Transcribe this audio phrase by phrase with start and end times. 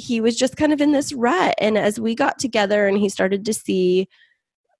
[0.00, 1.54] he was just kind of in this rut.
[1.58, 4.08] And as we got together and he started to see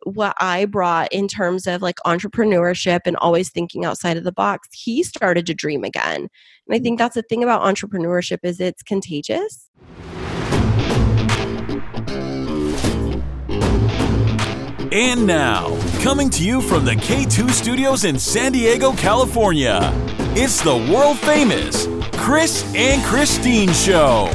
[0.05, 4.69] what I brought in terms of like entrepreneurship and always thinking outside of the box,
[4.73, 6.29] he started to dream again.
[6.67, 9.69] And I think that's the thing about entrepreneurship is it's contagious.
[14.93, 19.93] And now, coming to you from the K2 studios in San Diego, California,
[20.35, 24.29] it's the world famous Kris and Kristine Show.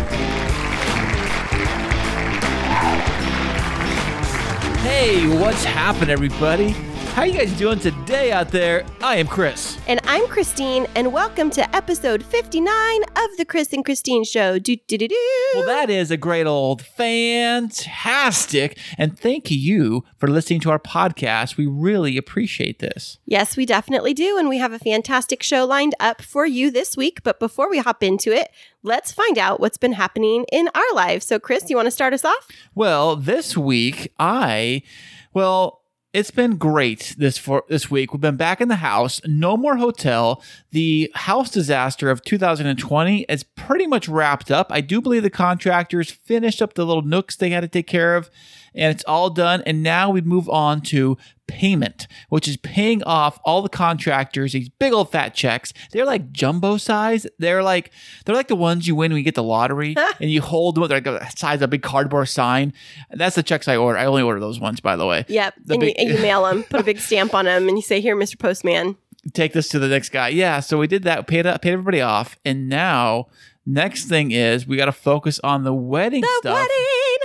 [4.85, 6.75] Hey, what's happening, everybody?
[7.15, 8.85] How you guys doing today out there?
[9.01, 9.79] I am Kris.
[9.87, 14.59] And I'm Kristine, and welcome to episode 59 of the Kris and Kristine Show.
[14.59, 15.51] Do, do, do, do.
[15.53, 18.77] Well, that is a great old fantastic.
[18.97, 21.55] And thank you for listening to our podcast.
[21.55, 23.17] We really appreciate this.
[23.25, 24.37] Yes, we definitely do.
[24.37, 27.23] And we have a fantastic show lined up for you this week.
[27.23, 28.49] But before we hop into it,
[28.83, 31.25] let's find out what's been happening in our lives.
[31.25, 32.49] So, Kris, you want to start us off?
[32.75, 34.81] Well, this week, I,
[35.33, 35.84] well,
[36.15, 38.13] it's been great this for this week.
[38.13, 39.19] We've been back in the house.
[39.25, 40.41] No more hotel.
[40.71, 44.67] The house disaster of 2020 is pretty much wrapped up.
[44.69, 48.15] I do believe the contractors finished up the little nooks they had to take care
[48.15, 48.29] of,
[48.75, 49.63] and it's all done.
[49.65, 54.67] And now we move on to payment, which is paying off all the contractors these
[54.69, 55.73] big old fat checks.
[55.91, 57.27] They're like jumbo size.
[57.39, 57.91] They're like
[58.25, 60.87] they're like the ones you win when you get the lottery and you hold them.
[60.87, 62.73] They're like the size of a big cardboard sign.
[63.11, 63.97] That's the checks I order.
[63.99, 65.25] I only order those ones, by the way.
[65.27, 65.53] Yep.
[65.65, 67.77] The and, big- you, and you mail them, put a big stamp on them, and
[67.77, 68.37] you say, Here, Mr.
[68.39, 68.97] Postman.
[69.33, 70.29] take this to the next guy.
[70.29, 73.27] Yeah, so we did that, paid uh, paid everybody off, and now
[73.67, 76.53] next thing is we got to focus on the wedding The stuff.
[76.55, 77.24] wedding.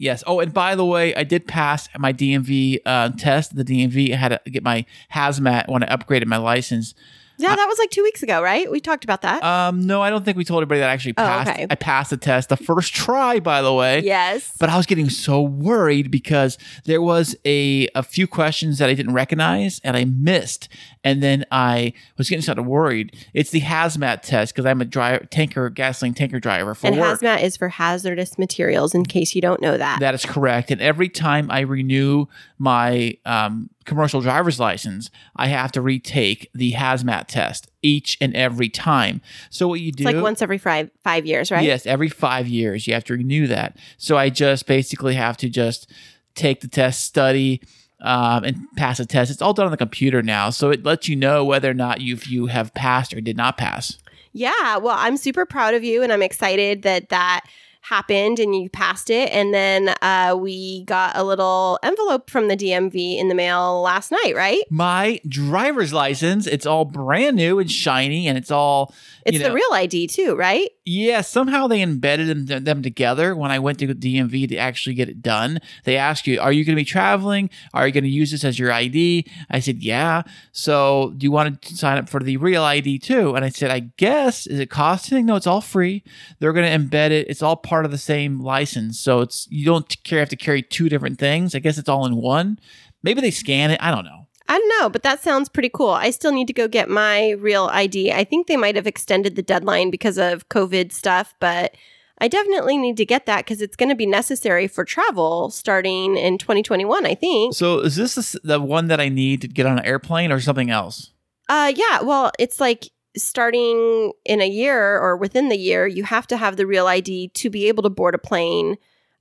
[0.00, 0.22] Yes.
[0.28, 3.56] Oh, and by the way, I did pass my DMV uh, test.
[3.56, 6.94] The DMV I had to get my hazmat when I upgraded my license.
[7.38, 8.70] Yeah, that was like two weeks ago, right?
[8.70, 9.42] We talked about that.
[9.44, 11.50] Um, no, I don't think we told everybody that I actually Oh, passed.
[11.50, 11.66] okay.
[11.70, 14.00] I passed the test the first try, by the way.
[14.02, 14.52] yes.
[14.58, 18.94] But I was getting so worried because there was a, a few questions that I
[18.94, 20.68] didn't recognize and I missed.
[21.04, 23.16] And then I was getting sort of worried.
[23.32, 27.20] It's the hazmat test because I'm a driver, tanker, gasoline tanker driver for and work.
[27.20, 30.00] hazmat is for hazardous materials, in case you don't know that.
[30.00, 30.70] That is correct.
[30.72, 32.26] And every time I renew
[32.58, 38.68] my um, commercial driver's license, I have to retake the hazmat test each and every
[38.68, 39.20] time.
[39.50, 41.64] So what you do it's like once every five five years, right?
[41.64, 43.76] Yes, every five years you have to renew that.
[43.96, 45.90] So I just basically have to just
[46.34, 47.60] take the test, study,
[48.00, 49.30] um, and pass the test.
[49.30, 52.00] It's all done on the computer now, so it lets you know whether or not
[52.00, 53.98] you you have passed or did not pass.
[54.32, 57.44] Yeah, well, I'm super proud of you and I'm excited that that
[57.88, 59.30] happened and you passed it.
[59.32, 64.10] And then uh, we got a little envelope from the DMV in the mail last
[64.10, 64.62] night, right?
[64.70, 68.94] My driver's license, it's all brand new and shiny, and it's all
[69.24, 70.70] It's you the real ID too, right?
[70.84, 74.94] Yeah, somehow they embedded them, them together when I went to the DMV to actually
[74.94, 75.58] get it done.
[75.84, 77.50] They ask you, Are you going to be traveling?
[77.74, 79.26] Are you going to use this as your ID?
[79.50, 80.22] I said, Yeah.
[80.52, 83.34] So do you want to sign up for the real ID too?
[83.34, 84.46] And I said, I guess.
[84.46, 85.26] Is it costing?
[85.26, 86.02] No, it's all free.
[86.38, 87.26] They're going to embed it.
[87.28, 89.00] It's all part of the same license.
[89.00, 91.54] So it's you don't care, have to carry two different things.
[91.54, 92.58] I guess it's all in one.
[93.02, 93.82] Maybe they scan it.
[93.82, 94.26] I don't know.
[94.48, 95.90] I don't know, but that sounds pretty cool.
[95.90, 98.12] I still need to go get my real ID.
[98.12, 101.74] I think they might have extended the deadline because of COVID stuff, but
[102.20, 106.16] I definitely need to get that because it's going to be necessary for travel starting
[106.16, 107.54] in 2021, I think.
[107.54, 110.40] So is this the the one that I need to get on an airplane or
[110.40, 111.12] something else?
[111.48, 112.02] Uh, yeah.
[112.02, 112.88] Well, it's like
[113.18, 117.28] starting in a year or within the year, you have to have the real ID
[117.28, 118.76] to be able to board a plane.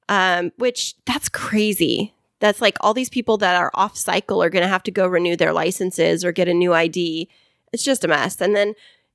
[0.10, 2.14] Um, which that's crazy.
[2.40, 5.06] That's like all these people that are off cycle are going to have to go
[5.06, 7.28] renew their licenses or get a new ID.
[7.74, 8.40] It's just a mess.
[8.40, 8.74] And then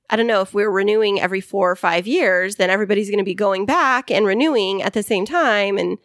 [0.09, 3.23] I don't know if we're renewing every four or five years, then everybody's going to
[3.23, 5.77] be going back and renewing at the same time.
[5.77, 5.97] And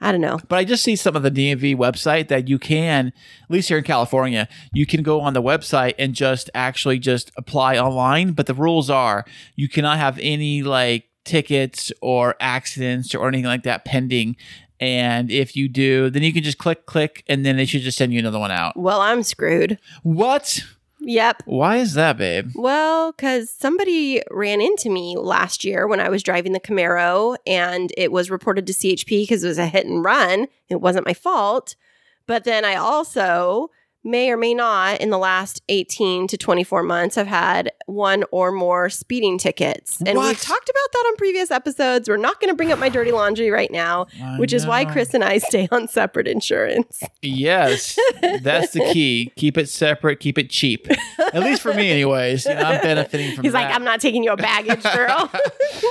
[0.00, 0.38] I don't know.
[0.48, 3.78] But I just see some of the DMV website that you can, at least here
[3.78, 8.32] in California, you can go on the website and just actually just apply online.
[8.32, 9.24] But the rules are
[9.54, 14.36] you cannot have any like tickets or accidents or anything like that pending.
[14.78, 17.96] And if you do, then you can just click, click, and then they should just
[17.96, 18.76] send you another one out.
[18.76, 19.78] Well, I'm screwed.
[20.02, 20.62] What?
[21.06, 21.44] Yep.
[21.46, 22.50] Why is that, babe?
[22.56, 27.92] Well, because somebody ran into me last year when I was driving the Camaro and
[27.96, 30.48] it was reported to CHP because it was a hit and run.
[30.68, 31.76] It wasn't my fault.
[32.26, 33.70] But then I also
[34.06, 38.52] may or may not in the last 18 to 24 months have had one or
[38.52, 40.00] more speeding tickets.
[40.06, 40.28] And What?
[40.28, 42.08] we've talked about that on previous episodes.
[42.08, 44.84] We're not going to bring up my dirty laundry right now, I which is why.
[44.84, 47.02] Kris and I stay on separate insurance.
[47.22, 47.98] Yes,
[48.42, 49.32] that's the key.
[49.36, 50.20] Keep it separate.
[50.20, 50.86] Keep it cheap.
[51.18, 52.46] At least for me, anyways.
[52.46, 53.66] You know, I'm benefiting from He's that.
[53.68, 55.30] like, I'm not taking your baggage, girl.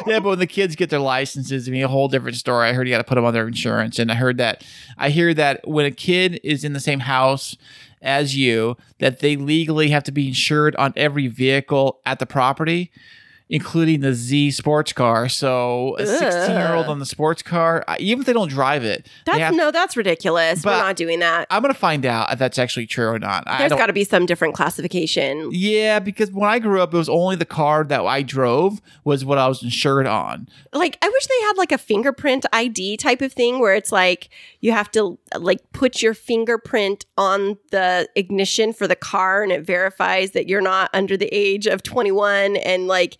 [0.07, 2.67] yeah, but when the kids get their licenses, I mean, a whole different story.
[2.69, 4.63] I heard you got to put them on their insurance, and I heard that.
[4.97, 7.57] I hear that when a kid is in the same house
[8.05, 12.91] as you, that they legally have to be insured on every vehicle at the property.
[13.47, 18.33] Including the Z sports car, so a sixteen-year-old on the sports car, even if they
[18.33, 20.65] don't drive it, That's have- no, that's ridiculous.
[20.65, 21.45] We're not doing that.
[21.51, 23.43] I'm gonna find out if that's actually true or not.
[23.45, 25.49] There's got to be some different classification.
[25.51, 29.23] yeah, because when I grew up, it was only the car that I drove was
[29.23, 30.49] what I was insured on.
[30.73, 34.29] Like, I wish they had like a fingerprint ID type of thing where it's like
[34.61, 39.61] you have to like put your fingerprint on the ignition for the car and it
[39.61, 43.17] verifies that you're not under the age of 21 and like,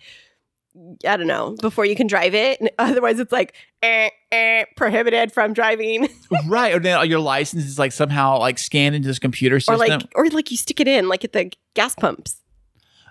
[1.07, 2.59] I don't know, before you can drive it.
[2.59, 6.09] And otherwise, it's like eh, eh, prohibited from driving,
[6.47, 9.77] right, or then your license is like somehow like scanned into this computer or system.
[9.77, 12.41] like, or like you stick it in like at the gas pumps.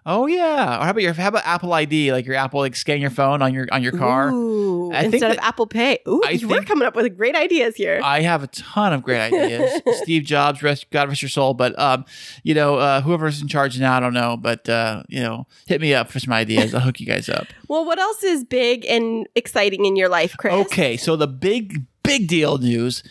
[0.07, 2.13] Oh yeah, or how about your how about Apple ID?
[2.13, 4.31] Like your Apple like scan your phone on your on your car.
[4.31, 6.01] Ooh, instead of Apple Pay.
[6.07, 8.01] Ooh, I we're think- coming up with great ideas here.
[8.05, 9.81] I have a ton of great ideas.
[10.03, 11.55] Steve Jobs, rest, God rest your soul.
[11.55, 12.05] But um,
[12.43, 14.37] you know, uh, whoever's in charge now, I don't know.
[14.37, 16.75] But uh, you know, hit me up for some ideas.
[16.75, 17.47] I'll hook you guys up.
[17.67, 20.53] Well, what else is big and exciting in your life, Kris?
[20.53, 23.03] Okay, so the big, big deal news,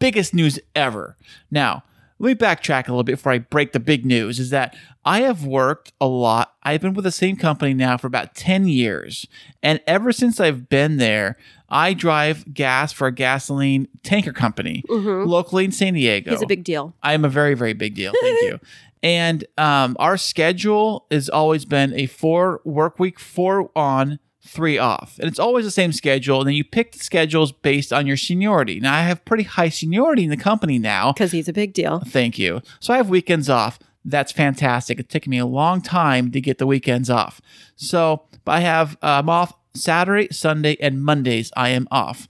[0.00, 1.16] biggest news ever.
[1.50, 1.84] Now,
[2.18, 4.76] let me backtrack a little bit before I break the big news is that
[5.10, 6.54] I have worked a lot.
[6.62, 9.26] I've been with the same company now for about 10 years.
[9.60, 11.36] And ever since I've been there,
[11.68, 16.30] I drive gas for a gasoline tanker company locally in San Diego.
[16.30, 16.94] He's a big deal.
[17.02, 18.12] I am a very, very big deal.
[18.20, 18.60] Thank you.
[19.02, 25.18] And um, our schedule has always been a four work week, four on, three off.
[25.18, 26.40] And it's always the same schedule.
[26.40, 28.78] And then you pick the schedules based on your seniority.
[28.78, 31.14] Now, I have pretty high seniority in the company now.
[31.14, 32.00] Because he's a big deal.
[32.00, 32.60] Thank you.
[32.80, 33.78] So I have weekends off.
[34.04, 34.98] That's fantastic.
[34.98, 37.40] It's taken me a long time to get the weekends off.
[37.76, 41.52] So I have, uh, I'm off Saturday, Sunday, and Mondays.
[41.56, 42.26] I am off.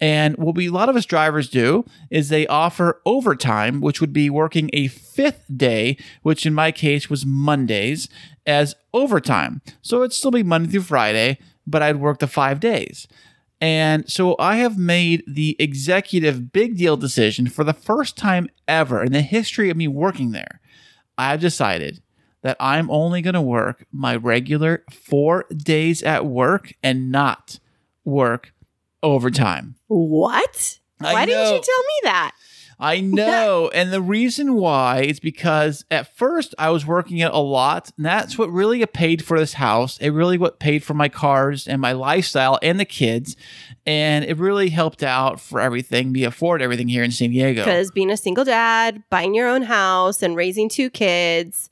[0.00, 4.12] And what we a lot of us drivers do is they offer overtime, which would
[4.12, 8.08] be working a fifth day, which in my case was Mondays,
[8.44, 9.62] as overtime.
[9.82, 13.06] So it'd still be Monday through Friday, but I'd work the five days.
[13.60, 19.02] And so I have made the executive big deal decision for the first time ever
[19.02, 20.60] in the history of me working there.
[21.16, 22.02] I've decided
[22.42, 27.58] that I'm only going to work my regular four days at work and not
[28.04, 28.52] work
[29.02, 29.76] overtime.
[29.86, 30.78] What?
[31.00, 32.32] I Why didn't you tell me that?
[32.78, 33.70] I know.
[33.74, 37.90] and the reason why is because at first I was working it a lot.
[37.96, 39.98] And that's what really paid for this house.
[39.98, 43.36] It really what paid for my cars and my lifestyle and the kids.
[43.86, 47.62] And it really helped out for everything, me afford everything here in San Diego.
[47.62, 51.70] Because being a single dad, buying your own house, and raising two kids,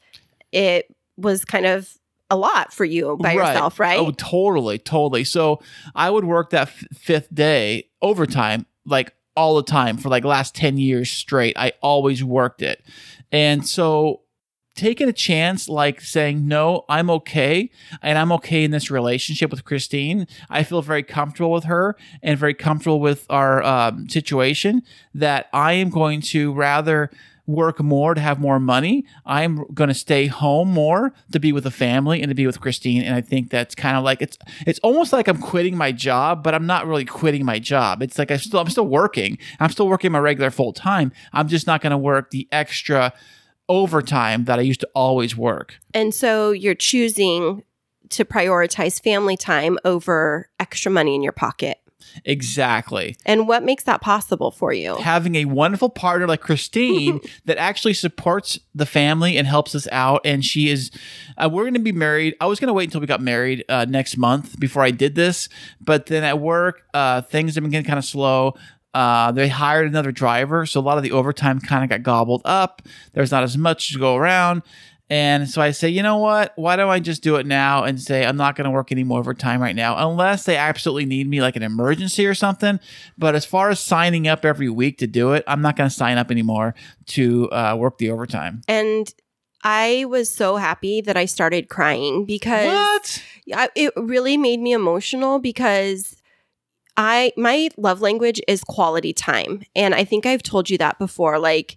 [0.52, 1.99] it was kind of
[2.31, 3.99] a lot for you by yourself, right?
[3.99, 5.25] Oh, totally, totally.
[5.25, 5.60] So
[5.94, 10.55] I would work that f- fifth day overtime, like all the time for like last
[10.55, 11.56] 10 years straight.
[11.56, 12.84] I always worked it.
[13.31, 14.23] And so
[14.75, 17.70] taking a chance, like saying, no, I'm okay.
[18.00, 20.26] And I'm okay in this relationship with Kristine.
[20.49, 24.82] I feel very comfortable with her and very comfortable with our um, situation
[25.14, 27.11] that I am going to rather
[27.47, 29.05] work more to have more money.
[29.27, 32.61] I'm going to stay home more to be with the family and to be with
[32.61, 33.03] Kristine.
[33.03, 36.43] And I think that's kind of like it's it's almost like I'm quitting my job,
[36.43, 38.03] but I'm not really quitting my job.
[38.03, 39.39] It's like I still I'm still working.
[39.61, 41.12] I'm still working my regular full time.
[41.33, 43.12] I'm just not going to work the extra
[43.69, 45.76] overtime that I used to always work.
[45.95, 47.62] and so you're choosing
[48.11, 51.78] to prioritize family time over extra money in your pocket.
[52.25, 53.16] Exactly.
[53.26, 54.97] And what makes that possible for you?
[54.97, 60.21] having a wonderful partner like Kristine that actually supports the family and helps us out.
[60.25, 60.90] And she is,
[61.37, 62.35] uh, we're going to be married.
[62.40, 65.14] I was going to wait until we got married uh, next month before I did
[65.14, 65.49] this.
[65.80, 68.54] But then at work, uh, things have been getting kind of slow.
[68.94, 70.66] Uh, they hired another driver.
[70.66, 72.82] So a lot of the overtime kind of got gobbled up.
[73.14, 74.62] There's not as much to go around.
[75.12, 76.54] And so I say, you know what?
[76.57, 79.04] Why don't I just do it now and say I'm not going to work any
[79.04, 82.81] more overtime right now, unless they absolutely need me, like an emergency or something.
[83.19, 85.95] But as far as signing up every week to do it, I'm not going to
[85.95, 86.75] sign up anymore
[87.09, 88.62] to uh, work the overtime.
[88.66, 89.12] And
[89.62, 93.23] I was so happy that I started crying because What?
[93.54, 96.23] I, it really made me emotional because
[96.97, 101.38] I my love language is quality time and I think I've told you that before
[101.38, 101.76] like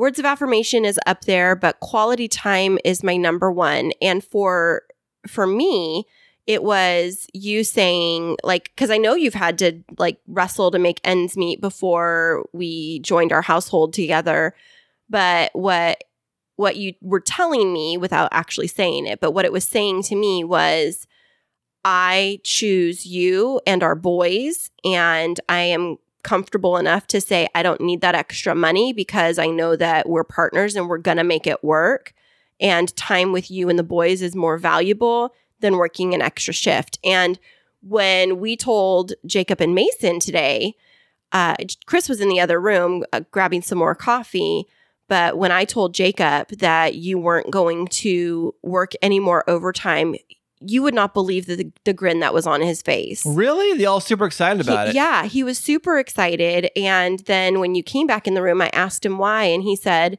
[0.00, 3.92] words of affirmation is up there, but quality time is my number one.
[4.00, 4.82] And for
[5.28, 6.06] for me,
[6.46, 11.00] it was you saying like because I know you've had to like wrestle to make
[11.04, 14.54] ends meet before we joined our household together.
[15.10, 16.02] But what
[16.56, 20.16] what you were telling me without actually saying it, but what it was saying to
[20.16, 21.06] me was
[21.84, 27.80] I choose you and our boys, and I am comfortable enough to say I don't
[27.80, 31.46] need that extra money because I know that we're partners and we're going to make
[31.46, 32.12] it work.
[32.60, 36.98] And time with you and the boys is more valuable than working an extra shift.
[37.04, 37.38] And
[37.82, 40.74] when we told Jacob and Mason today,
[41.32, 44.66] uh, Kris was in the other room uh, grabbing some more coffee.
[45.08, 50.14] But when I told Jacob that you weren't going to work any more overtime,
[50.60, 53.24] you would not believe the, the grin that was on his face.
[53.24, 53.78] Really?
[53.78, 54.94] They all super excited about He- it.
[54.94, 56.70] Yeah, he was super excited.
[56.76, 59.44] And then when you came back in the room, I asked him why.
[59.44, 60.18] And he said,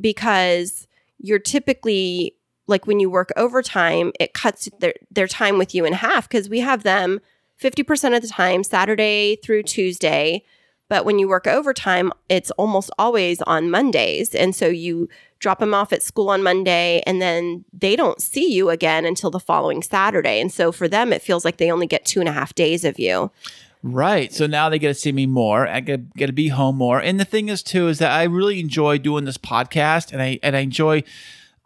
[0.00, 0.86] because
[1.18, 2.34] you're typically
[2.66, 6.48] like when you work overtime, it cuts their, their time with you in half because
[6.48, 7.20] we have them
[7.60, 10.44] 50% of the time, Saturday through Tuesday.
[10.88, 14.34] But when you work overtime, it's almost always on Mondays.
[14.34, 15.08] And so you
[15.38, 19.30] drop them off at school on Monday and then they don't see you again until
[19.30, 20.40] the following Saturday.
[20.40, 22.84] And so for them, it feels like they only get two and a half days
[22.84, 23.30] of you.
[23.82, 24.32] Right.
[24.32, 25.68] So now they get to see me more.
[25.68, 26.98] I get, get to be home more.
[27.00, 30.40] And the thing is too is that I really enjoy doing this podcast and I
[30.42, 31.04] and I enjoy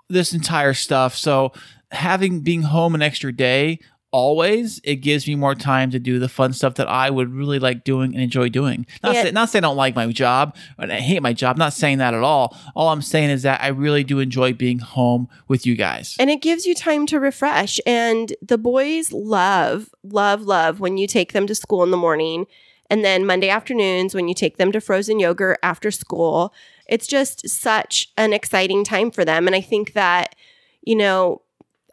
[0.09, 1.17] this entire stuff.
[1.17, 1.53] So
[1.91, 3.79] having being home an extra day
[4.13, 7.59] always it gives me more time to do the fun stuff that I would really
[7.59, 8.87] like doing and enjoy doing.
[9.03, 9.23] Not, Yeah.
[9.25, 11.57] say, not saying I don't like my job and I hate my job.
[11.57, 12.57] Not saying that at all.
[12.77, 16.15] All I'm saying is that I really do enjoy being home with you guys.
[16.21, 17.81] And it gives you time to refresh.
[17.87, 22.47] And the boys love, love, love when you take them to school in the morning.
[22.91, 26.53] And then Monday afternoons when you take them to frozen yogurt after school.
[26.87, 29.47] It's just such an exciting time for them.
[29.47, 30.35] And I think that,
[30.83, 31.41] you know,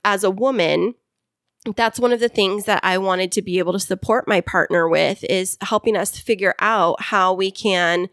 [0.03, 0.95] as a woman,
[1.75, 4.87] that's one of the things that I wanted to be able to support my partner
[4.87, 8.09] with is helping us figure out how we can,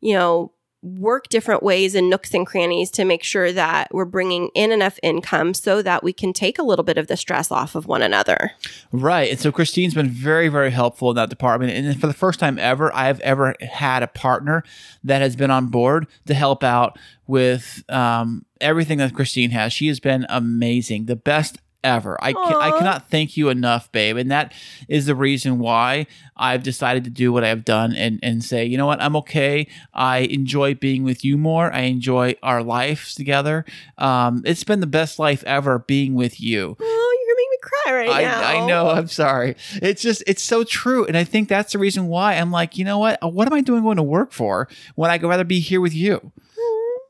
[0.00, 0.52] you know,
[0.82, 5.00] work different ways and nooks and crannies to make sure that we're bringing in enough
[5.02, 8.02] income so that we can take a little bit of the stress off of one
[8.02, 8.52] another.
[8.92, 9.30] Right.
[9.30, 11.72] And so Kristine's been very, very helpful in that department.
[11.72, 14.62] And for the first time ever, I've ever had a partner
[15.02, 19.72] that has been on board to help out with um, everything that Kristine has.
[19.72, 22.18] She has been amazing, the best ever.
[22.20, 24.16] I, ca- I cannot thank you enough, babe.
[24.16, 24.52] And that
[24.88, 28.76] is the reason why I've decided to do what I've done and, and say, you
[28.76, 29.68] know what, I'm okay.
[29.94, 31.72] I enjoy being with you more.
[31.72, 33.64] I enjoy our lives together.
[33.96, 36.76] Um, it's been the best life ever being with you.
[36.78, 38.64] Oh, you're gonna make me cry right I, now.
[38.64, 38.88] I know.
[38.90, 39.56] I'm sorry.
[39.80, 41.06] It's just, it's so true.
[41.06, 43.18] And I think that's the reason why I'm like, you know what?
[43.22, 45.94] What am I doing going to work for when I could rather be here with
[45.94, 46.32] you?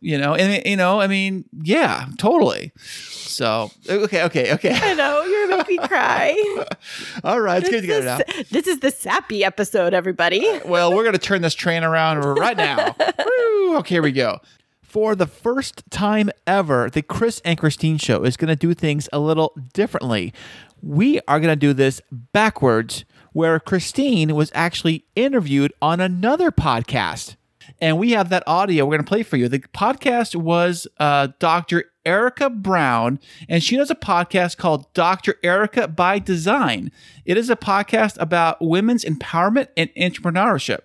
[0.01, 2.73] You know, and you know, I mean, yeah, totally.
[2.77, 4.73] So, okay, okay, okay.
[4.73, 6.67] I know you're gonna make me cry.
[7.25, 8.37] All right, it's good to get it this, out.
[8.37, 10.47] is, this is the sappy episode, everybody.
[10.49, 12.95] Uh, well, we're to turn this train around right now.
[13.27, 13.77] Woo!
[13.79, 14.39] Okay, here we go.
[14.83, 19.19] For the first time ever, the Kris and Kristine show is to do things a
[19.19, 20.33] little differently.
[20.81, 27.37] We are to do this backwards, where Kristine was actually interviewed on another podcast.
[27.81, 29.49] And we have that audio we're going to play for you.
[29.49, 31.85] The podcast was uh, Dr.
[32.05, 33.19] Erika Brown,
[33.49, 35.35] and she does a podcast called Dr.
[35.43, 36.93] Erika by Design.
[37.25, 40.81] It is a podcast about women's empowerment and entrepreneurship,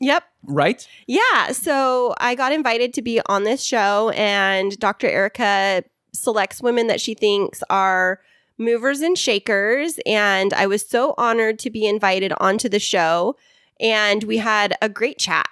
[0.00, 0.24] Yep.
[0.44, 0.86] right?
[1.06, 1.52] Yeah.
[1.52, 5.08] So I got invited to be on this show, and Dr.
[5.08, 8.20] Erika selects women that she thinks are
[8.58, 9.98] movers and shakers.
[10.06, 13.36] And I was so honored to be invited onto the show.
[13.78, 15.46] And we had a great chat.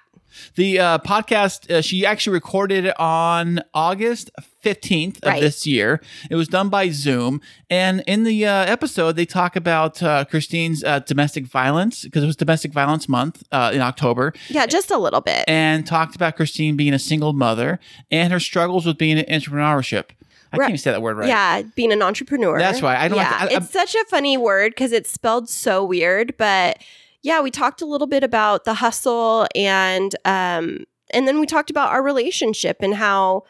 [0.55, 4.31] The uh, podcast, uh, she actually recorded it on August
[4.63, 5.41] 15th of Right.
[5.41, 6.01] this year.
[6.29, 7.41] It was done by Zoom.
[7.69, 12.27] And in the uh, episode, they talk about uh, Kristine's uh, domestic violence, because it
[12.27, 15.43] was Domestic Violence Month uh, in October, Yeah, just a little bit.
[15.47, 17.79] and talked about Kristine being a single mother
[18.11, 20.05] and her struggles with being an entrepreneurship.
[20.53, 21.27] I can't even say that word right.
[21.27, 22.57] Yeah, being an entrepreneur.
[22.57, 22.95] That's why.
[22.95, 25.83] I don't like Yeah, to- I- it's such a funny word because it's spelled so
[25.83, 26.37] weird.
[26.37, 26.77] But
[27.25, 31.71] yeah, we talked a little bit about the hustle and um, and then we talked
[31.71, 33.43] about our relationship and how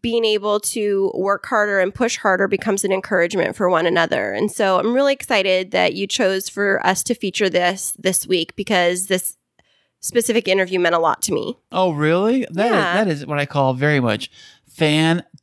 [0.00, 4.32] being able to work harder and push harder becomes an encouragement for one another.
[4.32, 8.56] And so I'm really excited that you chose for us to feature this this week
[8.56, 9.36] because this
[10.00, 11.58] specific interview meant a lot to me.
[11.70, 12.46] Oh, really?
[12.50, 12.94] That is Yeah.
[12.94, 14.30] that is what I call very much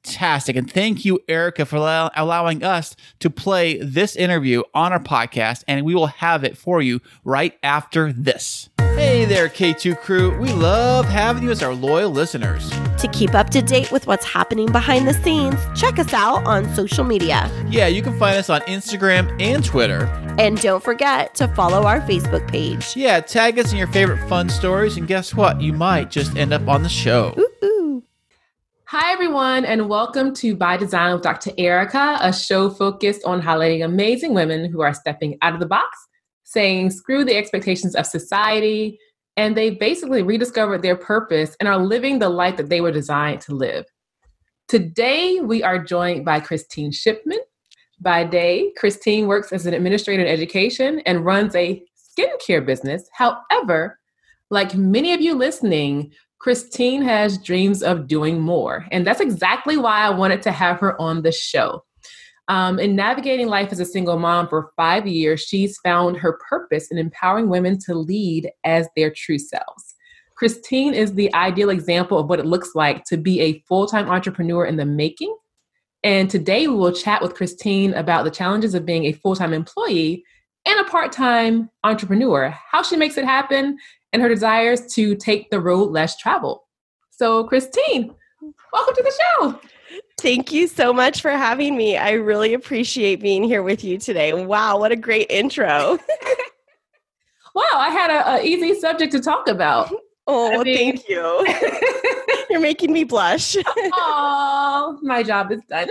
[0.05, 0.55] fantastic.
[0.55, 5.63] And thank you, Erika, for allow- allowing us to play this interview on our podcast.
[5.67, 8.69] And we will have it for you right after this.
[8.79, 10.37] Hey there, K2 crew.
[10.39, 12.69] We love having you as our loyal listeners.
[12.99, 16.73] To keep up to date with what's happening behind the scenes, check us out on
[16.75, 17.51] social media.
[17.69, 20.05] Yeah, you can find us on Instagram and Twitter.
[20.37, 22.95] And don't forget to follow our Facebook page.
[22.95, 25.59] Yeah, tag us in your favorite fun stories, and guess what?
[25.61, 27.33] You might just end up on the show.
[27.37, 28.03] Ooh, ooh.
[28.89, 31.49] Hi, everyone, and welcome to By Design with Dr.
[31.57, 35.97] Erika, a show focused on highlighting amazing women who are stepping out of the box,
[36.43, 38.99] saying screw the expectations of society,
[39.37, 43.41] and they basically rediscovered their purpose and are living the life that they were designed
[43.41, 43.85] to live.
[44.67, 47.39] Today, we are joined by Kristine Shipman.
[47.99, 53.09] By day, Kristine works as an administrator in education and runs a skincare business.
[53.13, 53.99] However,
[54.51, 56.13] like many of you listening,
[56.45, 58.85] Kristine has dreams of doing more.
[58.91, 61.83] And that's exactly why I wanted to have her on the show.
[62.47, 66.91] Um, in navigating life as a single mom for five years, she's found her purpose
[66.91, 69.95] in empowering women to lead as their true selves.
[70.39, 74.07] Kristine is the ideal example of what it looks like to be a full time
[74.07, 75.35] entrepreneur in the making.
[76.03, 79.51] And today we will chat with Kristine about the challenges of being a full time
[79.51, 80.23] employee
[80.67, 83.77] and a part time entrepreneur, how she makes it happen,
[84.15, 86.61] and her desires to take the road less traveled.
[87.09, 88.15] So, Kristine,
[88.71, 89.59] welcome to the show.
[90.21, 91.97] Thank you so much for having me.
[91.97, 94.31] I really appreciate being here with you today.
[94.33, 95.99] Wow, what a great intro.
[97.55, 99.89] Wow, I had a, easy subject to talk about.
[100.27, 101.47] Oh, mean, thank you.
[102.49, 103.55] You're making me blush.
[103.93, 105.87] Oh, my job is done.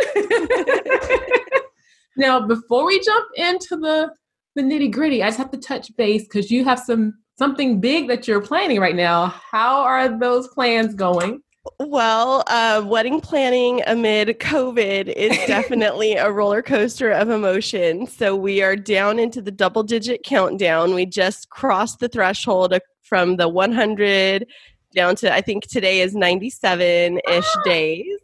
[2.16, 4.10] now, before we jump into the
[4.56, 8.08] the nitty gritty, I just have to touch base because you have some something big
[8.08, 9.26] that you're planning right now.
[9.26, 11.42] How are those plans going?
[11.80, 18.06] Well, uh, wedding planning amid COVID is definitely a roller coaster of emotion.
[18.06, 20.94] So we are down into the double digit countdown.
[20.94, 24.46] We just crossed the threshold from the 100
[24.94, 28.18] down to, I think today is 97 ish ah, days.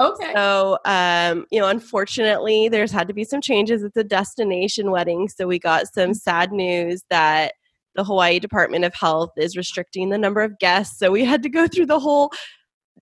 [0.00, 0.32] Okay.
[0.34, 3.82] So, um, you know, unfortunately, there's had to be some changes.
[3.82, 5.28] It's a destination wedding.
[5.28, 6.16] So we got some mm.
[6.16, 7.52] sad news that
[7.96, 10.98] the Hawaii Department of Health is restricting the number of guests.
[10.98, 12.30] So we had to go through the whole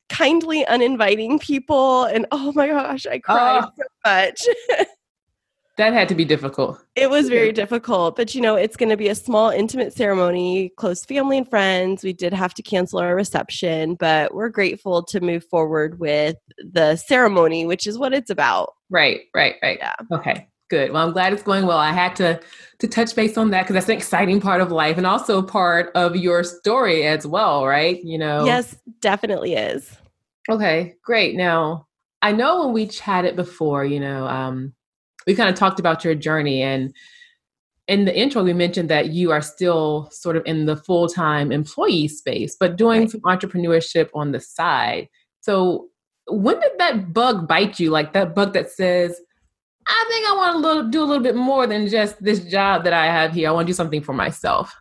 [0.08, 2.04] kindly uninviting people.
[2.04, 3.70] And oh my gosh, I cried oh.
[3.76, 4.42] so much.
[5.76, 6.78] that had to be difficult.
[6.94, 10.70] It was very difficult, but you know, it's going to be a small, intimate ceremony,
[10.76, 12.04] close family and friends.
[12.04, 16.96] We did have to cancel our reception, but we're grateful to move forward with the
[16.96, 18.70] ceremony, which is what it's about.
[18.90, 19.78] Right, right, right.
[19.80, 19.94] Yeah.
[20.12, 20.48] Okay.
[20.70, 20.92] Good.
[20.92, 21.78] Well, I'm glad it's going well.
[21.78, 22.40] I had to
[22.80, 25.90] to touch base on that because that's an exciting part of life and also part
[25.94, 28.02] of your story as well, right?
[28.02, 28.44] You know.
[28.44, 29.96] Yes, definitely is.
[30.48, 31.36] Okay, great.
[31.36, 31.86] Now,
[32.22, 34.74] I know when we chatted before, you know, um,
[35.26, 36.94] we kind of talked about your journey and
[37.86, 42.08] in the intro we mentioned that you are still sort of in the full-time employee
[42.08, 43.10] space but doing right.
[43.10, 45.08] some entrepreneurship on the side
[45.40, 45.88] so
[46.28, 49.20] when did that bug bite you like that bug that says
[49.86, 52.92] I think I want to do a little bit more than just this job that
[52.92, 53.48] I have here.
[53.48, 54.74] I want to do something for myself.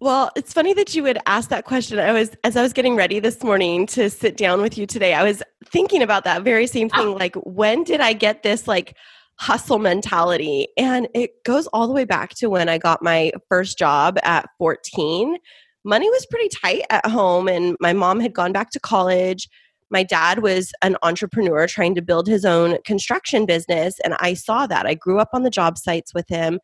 [0.00, 1.98] Well, it's funny that you would ask that question.
[1.98, 5.14] I was as I was getting ready this morning to sit down with you today,
[5.14, 7.08] I was thinking about that very same thing.
[7.08, 7.12] Ah.
[7.12, 8.96] Like, when did I get this like
[9.36, 10.68] hustle mentality?
[10.76, 14.46] And it goes all the way back to when I got my first job at
[14.58, 15.38] 14.
[15.84, 19.48] Money was pretty tight at home, and my mom had gone back to college
[19.94, 24.66] my dad was an entrepreneur trying to build his own construction business and i saw
[24.66, 24.86] that.
[24.86, 26.60] I grew up on the job sites with him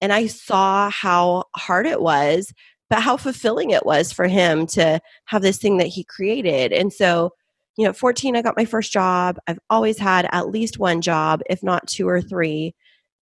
[0.00, 2.52] and i saw how hard it was
[2.90, 6.72] but how fulfilling it was for him to have this thing that he created.
[6.72, 7.30] And so
[7.76, 9.38] you know 14 i got my first job.
[9.48, 12.74] I've always had at least one job if not two or three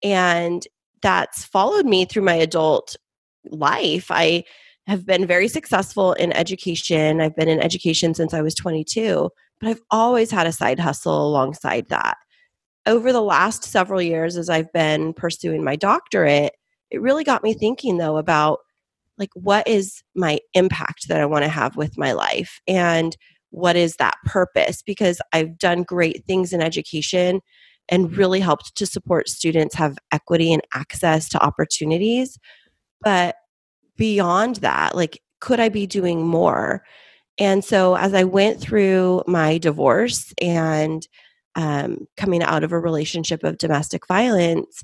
[0.03, 0.67] and
[1.03, 2.97] that's followed me through my adult
[3.51, 4.07] life.
[4.11, 4.45] I
[4.89, 7.21] have been very successful in education.
[7.21, 9.29] I've been in education since I was 22,
[9.61, 12.17] but I've always had a side hustle alongside that.
[12.87, 16.53] Over the last several years, as I've been pursuing my doctorate,
[16.91, 18.61] it really got me thinking though about
[19.19, 23.17] like what is my impact that I want to have with my life and
[23.51, 27.41] what is that purpose because I've done great things in education
[27.89, 32.39] and really helped to support students have equity and access to opportunities
[33.01, 33.37] but
[33.97, 36.83] beyond that like could i be doing more
[37.39, 41.07] and so as i went through my divorce and
[41.55, 44.83] um, coming out of a relationship of domestic violence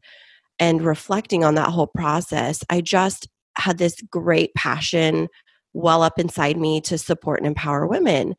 [0.59, 5.29] and reflecting on that whole process i just had this great passion
[5.75, 8.35] well up inside me to support and empower women.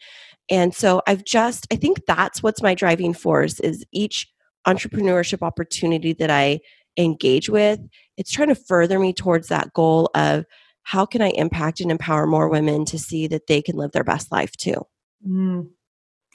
[0.49, 4.27] And so I've just, I think that's what's my driving force is each
[4.67, 6.59] entrepreneurship opportunity that I
[6.97, 7.79] engage with,
[8.17, 10.45] it's trying to further me towards that goal of
[10.85, 14.03] how can I impact and empower more women to see that they can live their
[14.03, 14.85] best life too.
[15.27, 15.69] Mm.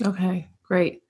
[0.04, 1.02] Okay, great.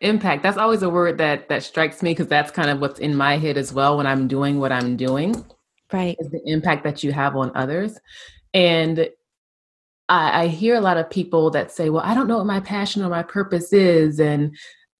[0.00, 0.42] Impact.
[0.42, 3.36] That's always a word that that strikes me because that's kind of what's in my
[3.36, 5.44] head as well when I'm doing what I'm doing.
[5.92, 6.16] Right.
[6.18, 7.96] Is the impact that you have on others.
[8.54, 9.08] And
[10.08, 12.60] I, I hear a lot of people that say, well, I don't know what my
[12.60, 14.18] passion or my purpose is.
[14.18, 14.56] And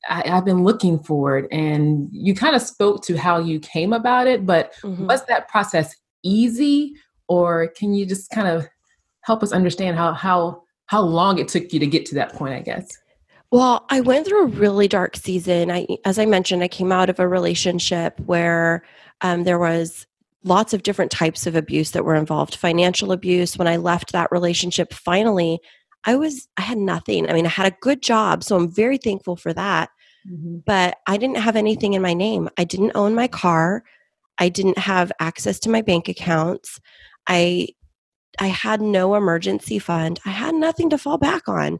[0.09, 1.49] I, have been looking for it.
[1.51, 5.07] And you kind of spoke to how you came about it, but mm-hmm.
[5.07, 6.95] was that process easy?
[7.31, 8.67] Or can you just kind of
[9.23, 12.53] help us understand how how how long it took you to get to that point,
[12.53, 12.91] I guess?
[13.53, 15.71] Well, I went through a really dark season.
[15.71, 18.83] I, as I mentioned, I came out of a relationship where
[19.21, 20.07] um, there was
[20.43, 22.57] lots of different types of abuse that were involved.
[22.57, 23.57] Financial abuse.
[23.57, 25.61] When i left that relationship finally
[26.05, 27.31] i was i had nothing.
[27.31, 29.91] I mean i had a good job so i'm very thankful for that.
[30.29, 30.59] Mm-hmm.
[30.67, 32.49] but i didn't have anything in my name.
[32.59, 33.85] I didn't own my car.
[34.39, 36.81] I didn't have access to my bank accounts
[37.27, 37.67] i
[38.39, 41.79] i had no emergency fund i had nothing to fall back on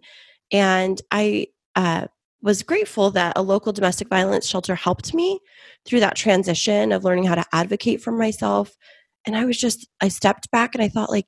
[0.53, 2.07] and i uh,
[2.43, 5.41] was grateful that a local domestic violence shelter helped me
[5.85, 8.77] through that transition of learning how to advocate for myself.
[9.27, 11.27] And I was just, I stepped back and I thought, like,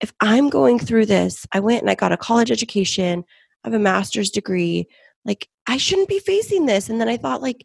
[0.00, 3.24] if I'm going through this, I went and I got a college education,
[3.64, 4.86] I have a master's degree,
[5.24, 6.88] like, I shouldn't be facing this.
[6.88, 7.64] And then I thought, like,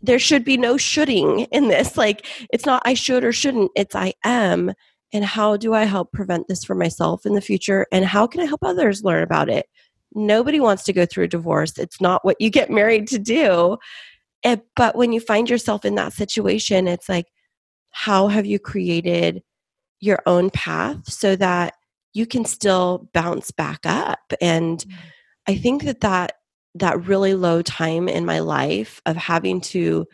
[0.00, 1.96] there should be no shoulding in this.
[1.96, 4.72] Like, it's not I should or shouldn't, it's I am.
[5.12, 7.86] And how do I help prevent this for myself in the future?
[7.92, 9.66] And how can I help others learn about it?
[10.14, 11.78] Nobody wants to go through a divorce.
[11.78, 13.78] It's not what you get married to do.
[14.42, 17.26] And, but when you find yourself in that situation, it's like,
[17.90, 19.42] how have you created
[20.00, 21.74] your own path so that
[22.14, 24.32] you can still bounce back up?
[24.40, 24.98] And mm-hmm.
[25.46, 26.32] I think that that
[26.74, 30.06] that really low time in my life of having to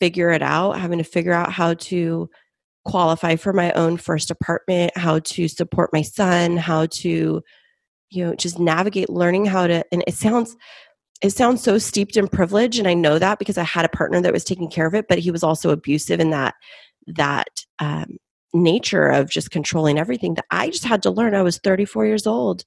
[0.00, 2.28] figure it out, having to figure out how to
[2.84, 7.42] qualify for my own first apartment, how to support my son, how to
[8.12, 10.54] you know just navigate learning how to and it sounds
[11.22, 14.20] it sounds so steeped in privilege and i know that because i had a partner
[14.20, 16.54] that was taking care of it but he was also abusive in that
[17.06, 18.18] that um,
[18.52, 21.34] nature of just controlling everything that i just had to learn.
[21.34, 22.64] I was 34 years old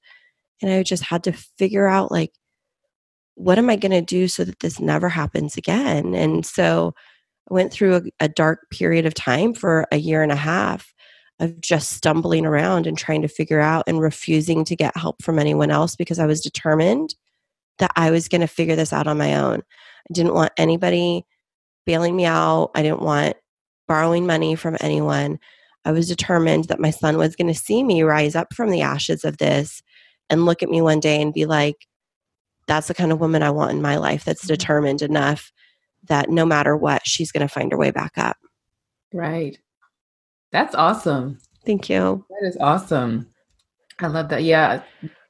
[0.60, 2.32] and i just had to figure out like
[3.36, 6.14] what am i going to do so that this never happens again?
[6.14, 6.94] And so
[7.50, 10.92] i went through a, a dark period of time for a year and a half
[11.38, 15.38] of just stumbling around and trying to figure out and refusing to get help from
[15.38, 17.14] anyone else because I was determined
[17.78, 19.58] that I was going to figure this out on my own.
[19.58, 21.26] I didn't want anybody
[21.84, 22.70] bailing me out.
[22.74, 23.36] I didn't want
[23.86, 25.38] borrowing money from anyone.
[25.84, 28.80] I was determined that my son was going to see me rise up from the
[28.80, 29.82] ashes of this
[30.30, 31.86] and look at me one day and be like,
[32.66, 34.54] that's the kind of woman I want in my life that's mm-hmm.
[34.54, 35.52] determined enough
[36.08, 38.36] that no matter what, she's going to find her way back up.
[39.12, 39.58] Right.
[40.52, 41.38] That's awesome.
[41.64, 42.24] Thank you.
[42.30, 43.28] That is awesome.
[43.98, 44.42] I love that.
[44.42, 44.82] Yeah.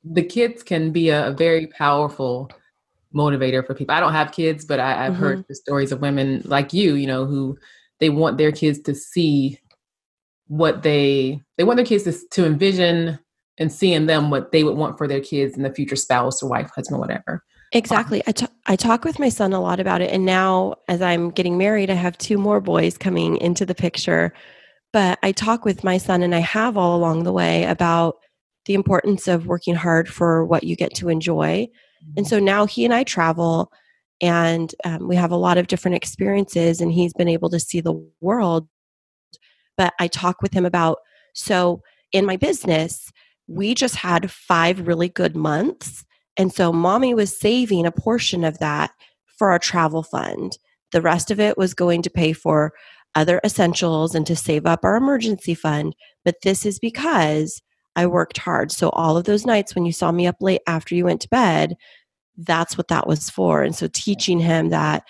[0.05, 2.51] The kids can be a, a very powerful
[3.15, 3.95] motivator for people.
[3.95, 5.23] I don't have kids, but I, have mm-hmm.
[5.23, 7.57] heard the stories of women like you, you know, who
[7.99, 9.59] they want their kids to see
[10.49, 13.19] what they they want their kids to, to envision
[13.59, 16.43] and see in them what they would want for their kids and the future spouse
[16.43, 17.43] or wife, husband, whatever.
[17.77, 18.23] Exactly.
[18.27, 20.11] I, t- I talk with my son a lot about it.
[20.11, 24.33] And now, as I'm getting married, I have two more boys coming into the picture
[24.97, 28.17] but I talk with my son, and I have all along the way about
[28.65, 31.69] the importance of working hard for what you get to enjoy.
[32.17, 32.31] And mm-hmm.
[32.31, 33.71] so now he and I travel,
[34.23, 37.83] and um, we have a lot of different experiences, and he's been able to see
[37.83, 38.69] the world.
[39.77, 40.97] But I talk with him about
[41.35, 43.13] so in my business,
[43.47, 46.06] we just had five really good months.
[46.37, 48.91] And so mommy was saving a portion of that
[49.39, 50.59] for our travel fund.
[50.93, 52.73] The rest of it was going to pay for
[53.15, 55.97] other essentials and to save up our emergency fund.
[56.25, 57.63] But this is because
[57.97, 58.71] I worked hard.
[58.71, 61.29] So all of those nights when you saw me up late after you went to
[61.29, 61.77] bed,
[62.37, 63.63] that's what that was for.
[63.63, 65.05] And so teaching him that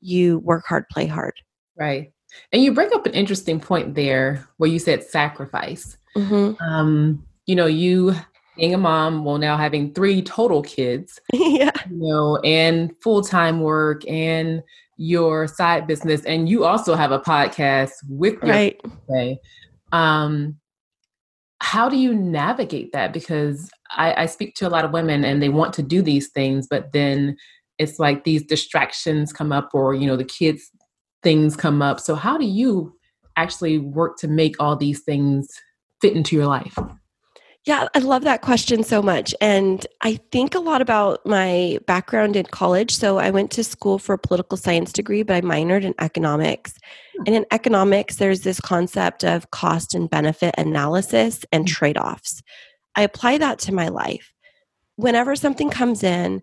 [0.00, 1.34] you work hard, play hard.
[1.78, 2.12] Right.
[2.52, 5.96] And you bring up an interesting point there where you said sacrifice.
[6.16, 6.62] Mm-hmm.
[6.62, 8.14] Um, you know, you
[8.56, 13.60] being a mom, well, now having three total kids, yeah, you know, and full time
[13.60, 14.62] work and
[14.98, 18.80] your side business and you also have a podcast with your right.
[19.08, 19.40] Family.
[19.90, 20.58] Um,
[21.60, 23.12] how do you navigate that?
[23.12, 26.28] Because I, I speak to a lot of women and they want to do these
[26.28, 27.36] things, but then
[27.78, 30.70] it's like these distractions come up or, you know, the kids
[31.22, 32.00] things come up.
[32.00, 32.94] So how do you
[33.36, 35.48] actually work to make all these things
[36.00, 36.76] fit into your life?
[37.64, 39.36] Yeah, I love that question so much.
[39.40, 42.90] And I think a lot about my background in college.
[42.90, 46.74] So I went to school for a political science degree, but I minored in economics.
[47.16, 47.22] Hmm.
[47.26, 51.72] And in economics, there's this concept of cost and benefit analysis and hmm.
[51.72, 52.42] trade offs.
[52.96, 54.32] I apply that to my life.
[54.96, 56.42] Whenever something comes in,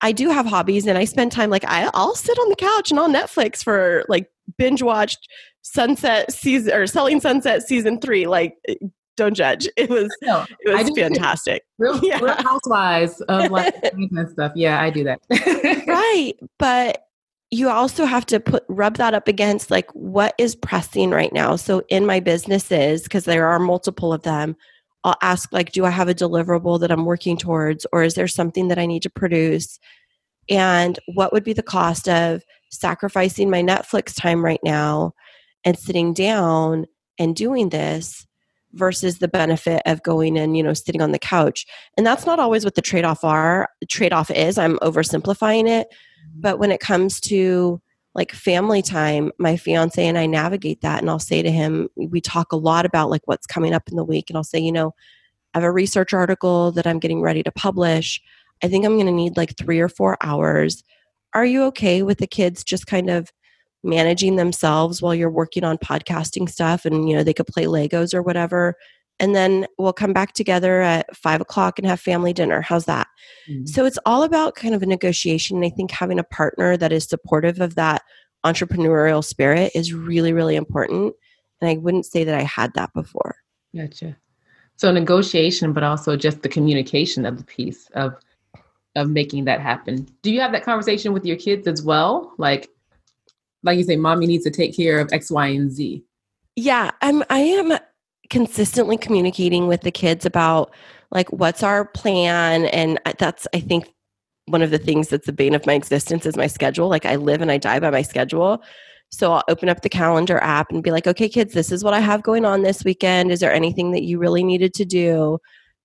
[0.00, 2.90] I do have hobbies and I spend time like I, I'll sit on the couch
[2.90, 5.28] and on Netflix for like binge watched
[5.62, 8.26] Sunset season or Selling Sunset season three.
[8.26, 8.56] Like
[9.16, 9.68] don't judge.
[9.76, 11.64] It was no, it was fantastic.
[11.78, 12.20] Real, yeah.
[12.20, 14.52] real housewives of like and stuff.
[14.54, 15.20] Yeah, I do that.
[15.86, 17.06] right, but
[17.50, 21.56] you also have to put rub that up against like what is pressing right now.
[21.56, 24.56] So in my businesses, because there are multiple of them,
[25.04, 28.26] I'll ask like, do I have a deliverable that I'm working towards, or is there
[28.26, 29.78] something that I need to produce?
[30.50, 35.12] And what would be the cost of sacrificing my Netflix time right now
[35.64, 36.86] and sitting down
[37.18, 38.26] and doing this
[38.74, 41.66] versus the benefit of going and you know sitting on the couch.
[41.96, 44.58] And that's not always what the trade-off are trade-off is.
[44.58, 45.88] I'm oversimplifying it.
[46.36, 47.80] But when it comes to
[48.14, 52.20] like family time my fiance and i navigate that and i'll say to him we
[52.20, 54.70] talk a lot about like what's coming up in the week and i'll say you
[54.70, 54.94] know
[55.52, 58.22] i have a research article that i'm getting ready to publish.
[58.62, 60.84] I think i'm going to need like three or four hours.
[61.34, 63.32] Are you okay with the kids just kind of
[63.84, 68.14] managing themselves while you're working on podcasting stuff and you know they could play legos
[68.14, 68.76] or whatever.
[69.20, 72.60] And then we'll come back together at five o'clock and have family dinner.
[72.60, 73.06] How's that?
[73.48, 73.66] Mm-hmm.
[73.66, 75.56] so it's all about kind of a negotiation.
[75.56, 78.02] And i think having a partner that is supportive of that
[78.44, 81.14] entrepreneurial spirit is really really important.
[81.60, 83.36] And i wouldn't say that i had that before.
[83.76, 84.16] Gotcha.
[84.76, 88.16] So negotiation but also just the communication of the piece of
[88.96, 90.06] of making that happen.
[90.22, 92.32] Do you have that conversation with your kids as well?
[92.38, 92.68] Like
[93.64, 96.04] like you say, mommy needs to take care of X, Y, and Z.
[96.56, 97.78] Yeah, I'm I am
[98.30, 100.72] consistently communicating with the kids about
[101.10, 103.92] like what's our plan and that's I think
[104.46, 106.88] one of the things that's the bane of my existence is my schedule.
[106.88, 108.62] Like I live and I die by my schedule.
[109.10, 111.94] So I'll open up the calendar app and be like, okay, kids, this is what
[111.94, 113.30] I have going on this weekend.
[113.30, 115.38] Is there anything that you really needed to do?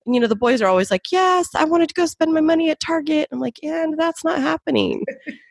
[0.04, 2.40] And, you know, the boys are always like, yes, I wanted to go spend my
[2.40, 3.28] money at Target.
[3.30, 5.04] I'm like, and that's not happening.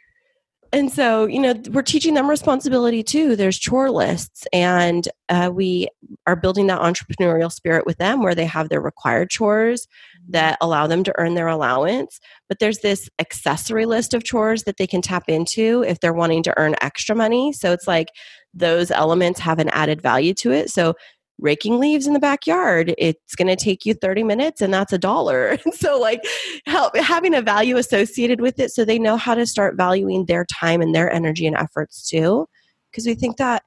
[0.72, 3.36] and so you know we're teaching them responsibility too.
[3.36, 5.88] There's chore lists and uh, we
[6.28, 9.88] are building that entrepreneurial spirit with them where they have their required chores
[10.30, 12.20] that allow them to earn their allowance.
[12.48, 16.44] But there's this accessory list of chores that they can tap into if they're wanting
[16.44, 17.52] to earn extra money.
[17.54, 18.10] So it's like
[18.54, 20.70] those elements have an added value to it.
[20.70, 20.94] So
[21.40, 24.98] raking leaves in the backyard it's going to take you 30 minutes and that's a
[24.98, 25.58] dollar.
[25.74, 26.22] So like
[26.66, 30.46] help having a value associated with it so they know how to start valuing their
[30.46, 32.48] time and their energy and efforts too.
[32.92, 33.64] Because we think that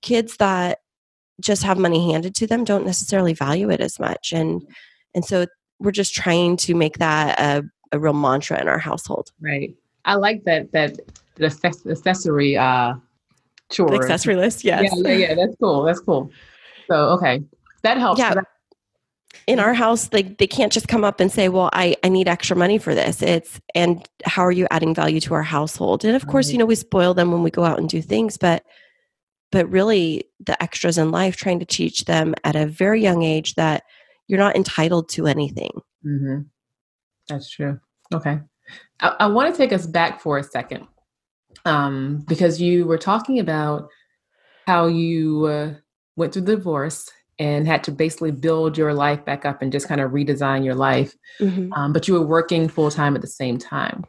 [0.00, 0.78] kids that
[1.40, 4.62] just have money handed to them don't necessarily value it as much and
[5.14, 5.46] and so
[5.78, 9.30] we're just trying to make that a, a real mantra in our household.
[9.40, 9.74] Right.
[10.04, 10.98] I like that that
[11.36, 12.94] the accessory uh
[13.70, 14.92] chore the accessory list yes.
[14.94, 16.30] yeah yeah yeah that's cool that's cool
[16.88, 17.42] so okay,
[17.82, 18.18] that helps.
[18.18, 18.34] Yeah.
[19.46, 22.28] in our house, like they can't just come up and say, "Well, I I need
[22.28, 26.04] extra money for this." It's and how are you adding value to our household?
[26.04, 28.36] And of course, you know, we spoil them when we go out and do things,
[28.36, 28.64] but
[29.50, 33.54] but really the extras in life, trying to teach them at a very young age
[33.54, 33.84] that
[34.26, 35.72] you're not entitled to anything.
[36.06, 36.42] Mm-hmm.
[37.28, 37.78] That's true.
[38.12, 38.40] Okay,
[39.00, 40.86] I, I want to take us back for a second
[41.64, 43.88] um, because you were talking about
[44.66, 45.74] how you uh,
[46.16, 49.88] went through the divorce and had to basically build your life back up and just
[49.88, 51.14] kind of redesign your life.
[51.40, 51.72] Mm-hmm.
[51.72, 54.04] Um, but you were working full time at the same time.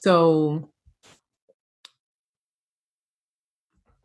[0.00, 0.70] So,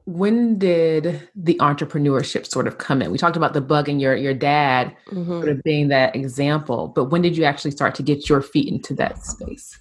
[0.06, 3.12] when did the entrepreneurship sort of come in?
[3.12, 5.32] We talked about the bug and your your dad mm-hmm.
[5.32, 8.68] sort of being that example, but when did you actually start to get your feet
[8.68, 9.80] into that space?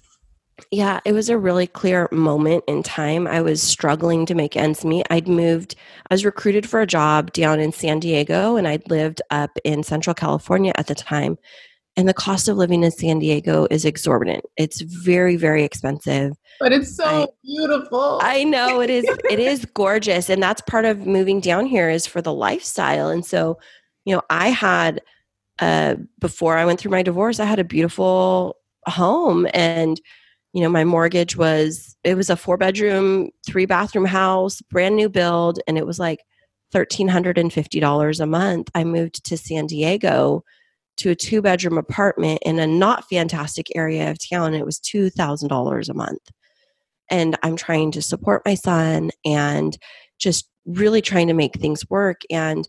[0.71, 3.27] Yeah, it was a really clear moment in time.
[3.27, 5.05] I was struggling to make ends meet.
[5.09, 5.75] I'd moved,
[6.09, 9.83] I was recruited for a job down in San Diego, and I'd lived up in
[9.83, 11.37] Central California at the time.
[11.95, 14.43] And the cost of living in San Diego is exorbitant.
[14.57, 16.33] It's very, very expensive.
[16.59, 18.19] But it's so I, beautiful.
[18.21, 19.05] I know it is.
[19.29, 23.09] it is gorgeous, and that's part of moving down here is for the lifestyle.
[23.09, 23.59] And so,
[24.05, 25.01] you know, I had
[25.59, 30.01] uh, before I went through my divorce, I had a beautiful home and
[30.53, 35.09] you know my mortgage was it was a four bedroom three bathroom house brand new
[35.09, 36.19] build and it was like
[36.73, 38.69] $1350 a month.
[38.73, 40.43] I moved to san diego
[40.97, 44.53] to a two bedroom apartment in a not fantastic area of town.
[44.53, 46.31] And it was $2000 a month.
[47.09, 49.77] And i'm trying to support my son and
[50.19, 52.21] just really trying to make things work.
[52.29, 52.67] And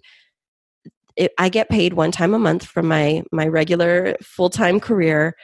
[1.17, 5.35] it, I get paid one time a month from my my regular full time career,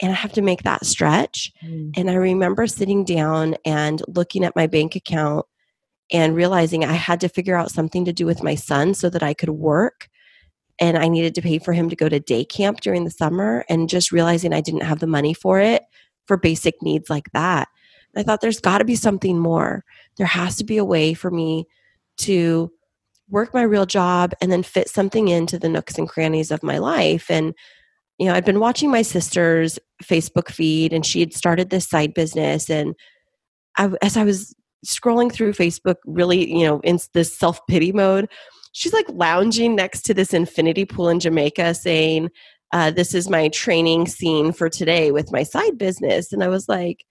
[0.00, 1.52] and I have to make that stretch.
[1.62, 1.92] Mm.
[1.96, 5.46] And I remember sitting down and looking at my bank account
[6.12, 9.22] and realizing I had to figure out something to do with my son so that
[9.22, 10.08] I could work.
[10.80, 13.64] And I needed to pay for him to go to day camp during the summer,
[13.68, 15.84] and just realizing I didn't have the money for it
[16.26, 17.68] for basic needs like that.
[18.16, 19.84] I thought there's got to be something more.
[20.16, 21.66] There has to be a way for me
[22.18, 22.72] to
[23.28, 26.78] work my real job and then fit something into the nooks and crannies of my
[26.78, 27.30] life.
[27.30, 27.54] And,
[28.18, 32.14] you know, I'd been watching my sister's Facebook feed and she had started this side
[32.14, 32.70] business.
[32.70, 32.94] And
[33.76, 34.54] I, as I was
[34.86, 38.28] scrolling through Facebook, really, you know, in this self pity mode,
[38.72, 42.30] she's like lounging next to this infinity pool in Jamaica saying,
[42.72, 46.32] uh, This is my training scene for today with my side business.
[46.32, 47.04] And I was like,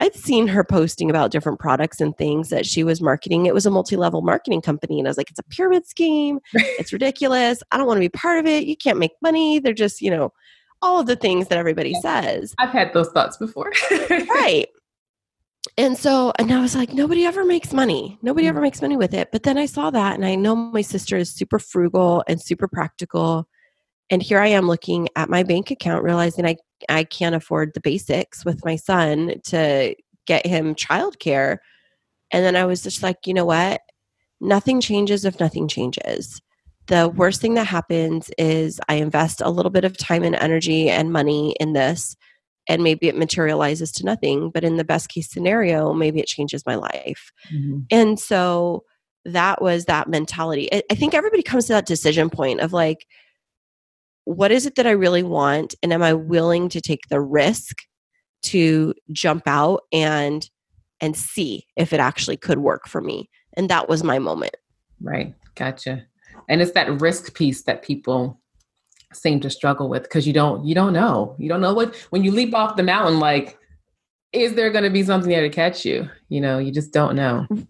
[0.00, 3.46] I'd seen her posting about different products and things that she was marketing.
[3.46, 4.98] It was a multi level marketing company.
[4.98, 6.38] And I was like, it's a pyramid scheme.
[6.54, 7.62] it's ridiculous.
[7.72, 8.66] I don't want to be part of it.
[8.66, 9.58] You can't make money.
[9.58, 10.32] They're just, you know,
[10.82, 12.54] all of the things that everybody says.
[12.58, 13.72] I've had those thoughts before.
[14.10, 14.66] right.
[15.76, 18.18] And so, and I was like, nobody ever makes money.
[18.22, 18.50] Nobody mm.
[18.50, 19.30] ever makes money with it.
[19.32, 22.68] But then I saw that, and I know my sister is super frugal and super
[22.68, 23.48] practical.
[24.10, 26.56] And here I am looking at my bank account, realizing I
[26.88, 29.94] I can't afford the basics with my son to
[30.26, 31.58] get him childcare.
[32.30, 33.80] And then I was just like, you know what?
[34.40, 36.40] Nothing changes if nothing changes.
[36.86, 40.88] The worst thing that happens is I invest a little bit of time and energy
[40.88, 42.16] and money in this,
[42.66, 44.50] and maybe it materializes to nothing.
[44.50, 47.32] But in the best case scenario, maybe it changes my life.
[47.52, 47.80] Mm-hmm.
[47.90, 48.84] And so
[49.24, 50.70] that was that mentality.
[50.72, 53.06] I think everybody comes to that decision point of like,
[54.28, 55.74] what is it that I really want?
[55.82, 57.78] And am I willing to take the risk
[58.42, 60.48] to jump out and
[61.00, 63.30] and see if it actually could work for me?
[63.54, 64.54] And that was my moment.
[65.00, 65.34] Right.
[65.54, 66.04] Gotcha.
[66.46, 68.38] And it's that risk piece that people
[69.14, 71.34] seem to struggle with because you don't you don't know.
[71.38, 73.58] You don't know what when you leap off the mountain, like,
[74.34, 76.06] is there gonna be something there to catch you?
[76.28, 77.46] You know, you just don't know.
[77.50, 77.62] Mm-hmm.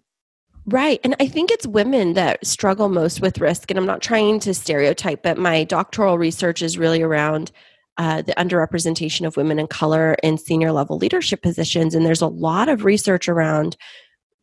[0.70, 1.00] Right.
[1.02, 3.70] And I think it's women that struggle most with risk.
[3.70, 7.50] And I'm not trying to stereotype, but my doctoral research is really around
[7.96, 11.94] uh, the underrepresentation of women in color in senior level leadership positions.
[11.94, 13.78] And there's a lot of research around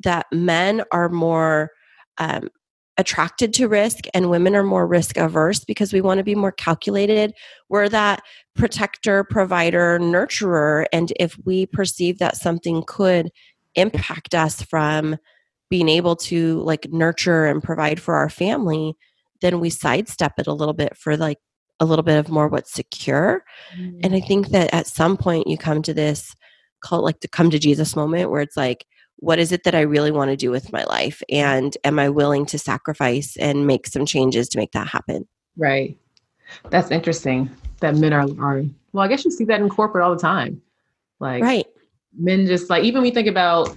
[0.04, 1.70] that men are more
[2.18, 2.50] um,
[2.98, 6.52] attracted to risk and women are more risk averse because we want to be more
[6.52, 7.36] calculated.
[7.70, 8.24] We're that
[8.56, 10.86] protector, provider, nurturer.
[10.92, 13.30] And if we perceive that something could
[13.76, 15.18] impact us from
[15.70, 18.96] being able to like nurture and provide for our family,
[19.42, 21.40] then we sidestep it a little bit for like
[21.80, 23.44] a little bit of more what's secure.
[23.78, 24.00] Mm-hmm.
[24.04, 24.28] And I mm.
[24.28, 26.34] think that at some point you come to this
[26.82, 28.86] call like to come to Jesus moment where it's like,
[29.18, 31.22] what is it that I really want to do with my life?
[31.30, 35.28] And am I willing to sacrifice and make some changes to make that happen?
[35.58, 35.98] Right.
[36.70, 37.50] That's interesting
[37.80, 40.62] that men are, are well, I guess you see that in corporate all the time.
[41.20, 41.66] Like right.
[42.18, 43.76] men just like even we think about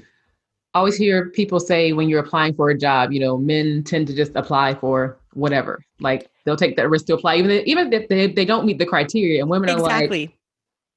[0.79, 4.15] always hear people say when you're applying for a job, you know, men tend to
[4.15, 5.85] just apply for whatever.
[6.01, 8.79] Like they'll take that risk to apply, even if, even if they, they don't meet
[8.79, 9.41] the criteria.
[9.41, 10.25] And women exactly.
[10.25, 10.39] are like,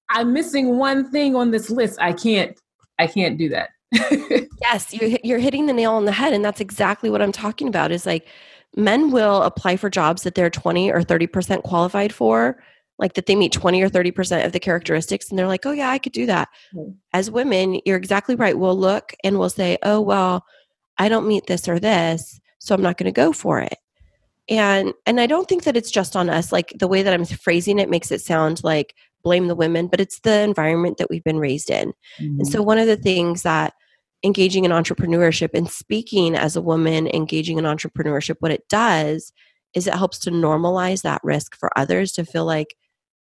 [0.10, 2.00] I'm missing one thing on this list.
[2.02, 2.58] I can't,
[3.00, 3.70] I can't do that.
[4.62, 6.34] yes, you're, you're hitting the nail on the head.
[6.34, 8.28] And that's exactly what I'm talking about is like
[8.76, 12.62] men will apply for jobs that they're 20 or 30% qualified for
[13.02, 15.90] like that they meet 20 or 30% of the characteristics and they're like, oh, yeah,
[15.90, 16.48] I could do that.
[16.74, 16.92] Mm-hmm.
[17.12, 18.58] As women, you're exactly right.
[18.58, 20.46] We'll look and we'll say, oh, well,
[20.98, 23.76] I don't meet this or this, so I'm not going to go for it.
[24.48, 26.52] And and I don't think that it's just on us.
[26.52, 30.00] Like the way that I'm phrasing it makes it sound like blame the women, but
[30.00, 31.94] it's the environment that we've been raised in.
[32.20, 32.40] Mm-hmm.
[32.40, 33.74] And so one of the things that
[34.24, 39.34] engaging in entrepreneurship and speaking as a woman engaging in entrepreneurship what it does
[39.74, 42.76] is it helps to normalize that risk for others to feel like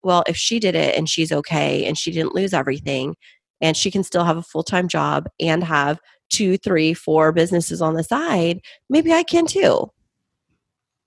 [0.07, 3.17] well, if she did it and she's okay and she didn't lose everything
[3.61, 5.99] and she can still have a full time job and have
[6.31, 9.91] two, three, four businesses on the side, maybe I can too.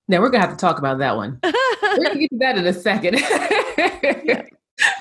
[0.09, 1.39] Now we're gonna have to talk about that one.
[1.43, 3.13] we're gonna get to that in a second.
[3.13, 4.49] Because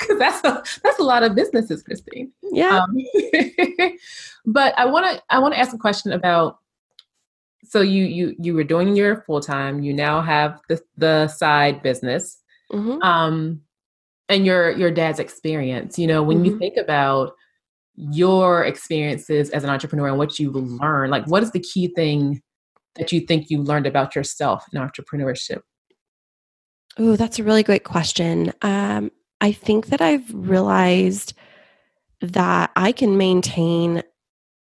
[0.18, 2.30] that's a that's a lot of businesses, Kristine.
[2.52, 2.78] Yeah.
[2.78, 2.96] Um,
[4.46, 6.58] but I wanna I wanna ask a question about
[7.64, 11.82] so you you you were doing your full time, you now have the the side
[11.82, 12.38] business.
[12.70, 13.02] Mm-hmm.
[13.02, 13.62] Um
[14.28, 16.46] and your your dad's experience you know when mm-hmm.
[16.46, 17.32] you think about
[17.94, 22.40] your experiences as an entrepreneur and what you learned like what is the key thing
[22.96, 25.60] that you think you learned about yourself in entrepreneurship
[26.98, 29.10] oh that's a really great question um,
[29.40, 31.34] i think that i've realized
[32.20, 34.02] that i can maintain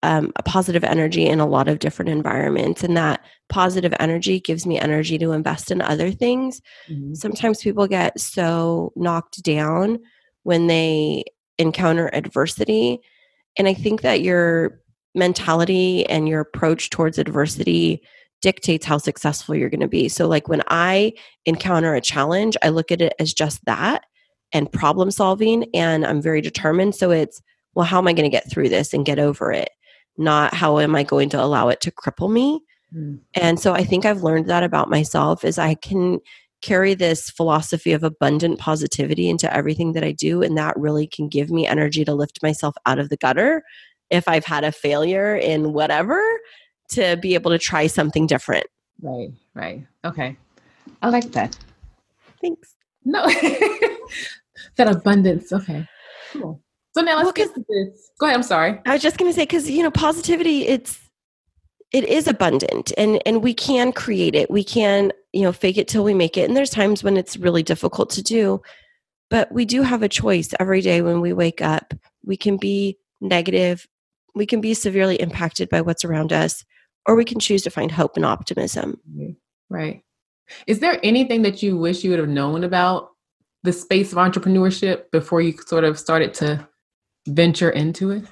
[0.03, 4.67] um, a positive energy in a lot of different environments and that positive energy gives
[4.67, 6.61] me energy to invest in other things.
[6.91, 7.17] Mhm.
[7.17, 9.99] sometimes people get so knocked down
[10.43, 11.25] when they
[11.59, 12.99] encounter adversity
[13.57, 14.81] and i think that your
[15.15, 18.01] mentality and your approach towards adversity
[18.41, 20.09] dictates how successful you're going to be.
[20.09, 21.13] So like when i
[21.47, 24.05] encounter a challenge i look at it as just that
[24.53, 26.95] and problem solving and i'm very determined.
[26.95, 27.41] So it's
[27.75, 29.71] well how am i going to get through this and get over it
[30.17, 32.61] not how am i going to allow it to cripple me
[32.95, 33.21] Mm.
[33.35, 36.21] and so I think I've learned that about myself is I can
[36.61, 41.29] carry this philosophy of abundant positivity into everything that I do and that really can
[41.29, 43.63] give me energy to lift myself out of the gutter
[44.11, 46.21] if I've had a failure in whatever
[46.91, 48.67] to be able to try something different.
[49.01, 49.87] Right, right.
[50.05, 50.37] Okay.
[51.01, 51.59] I like that.
[52.43, 52.77] Thanks.
[53.07, 53.25] No,
[54.77, 55.51] that abundance.
[55.51, 55.89] Okay,
[56.33, 56.61] cool.
[56.95, 58.11] So now let's Well, get to this.
[58.19, 58.37] Go ahead.
[58.37, 58.81] I'm sorry.
[58.87, 60.99] I was just going to say cuz you know positivity it's
[61.93, 64.51] it is abundant and and we can create it.
[64.51, 67.37] We can, you know, fake it till we make it and there's times when it's
[67.37, 68.63] really difficult to do.
[69.31, 71.95] But we do have a choice every day when we wake up.
[72.25, 73.87] We can be negative,
[74.35, 76.65] we can be severely impacted by what's around us
[77.07, 79.01] or we can choose to find hope and optimism.
[79.69, 80.03] Right.
[80.67, 83.11] Is there anything that you wish you would have known about
[83.63, 86.67] the space of entrepreneurship before you sort of started to
[87.27, 88.25] venture into it?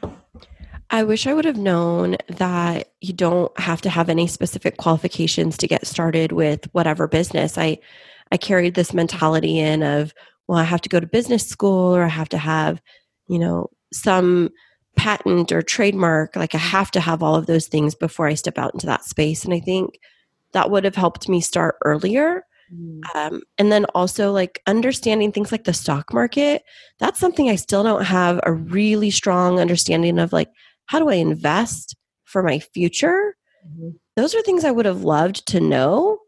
[0.91, 5.57] I wish I would have known that you don't have to have any specific qualifications
[5.59, 7.57] to get started with whatever business.
[7.57, 7.79] I
[8.33, 10.15] I carried this mentality in of,
[10.47, 12.81] well, I have to go to business school or I have to have,
[13.29, 14.51] you know, some
[14.97, 16.37] patent or trademark.
[16.37, 19.05] Like I have to have all of those things before I step out into that
[19.05, 19.45] space.
[19.45, 19.99] And I think
[20.53, 22.45] that would have helped me start earlier.
[23.15, 26.63] Um, and then also like understanding things like the stock market.
[26.99, 30.51] That's something I still don't have a really strong understanding of like
[30.87, 33.37] how do I invest for my future?
[33.67, 33.95] Mhm.
[34.17, 36.19] Those are things I would have loved to know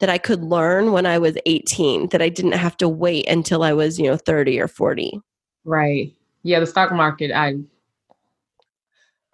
[0.00, 3.62] that I could learn when I was 18, that I didn't have to wait until
[3.62, 5.20] I was, you know, 30 or 40.
[5.64, 6.14] Right.
[6.42, 7.56] Yeah, the stock market, I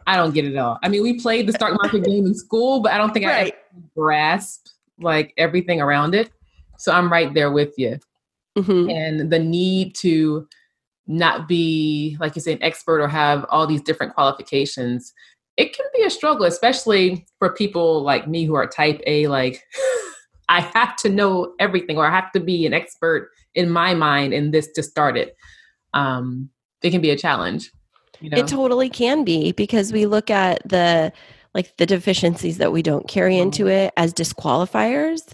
[0.09, 0.79] I don't get it all.
[0.83, 3.29] I mean, we played the stock market game in school, but I don't think I
[3.29, 3.55] Right.
[3.75, 6.31] ever grasped like everything around it.
[6.79, 7.99] So I'm right there with you.
[8.57, 8.91] Mhm.
[8.91, 10.49] And the need to
[11.07, 15.13] not be, like you say, an expert or have all these different qualifications,
[15.57, 19.63] it can be a struggle, especially for people like me who are type A, like
[20.49, 24.33] I have to know everything or I have to be an expert in my mind
[24.35, 25.37] in this to start it.
[25.95, 26.51] Um,
[26.83, 27.73] it can be a challenge.
[28.21, 28.39] You know?
[28.39, 31.13] It totally can be because we look at the
[31.55, 35.33] like the deficiencies that we don't carry into it as disqualifiers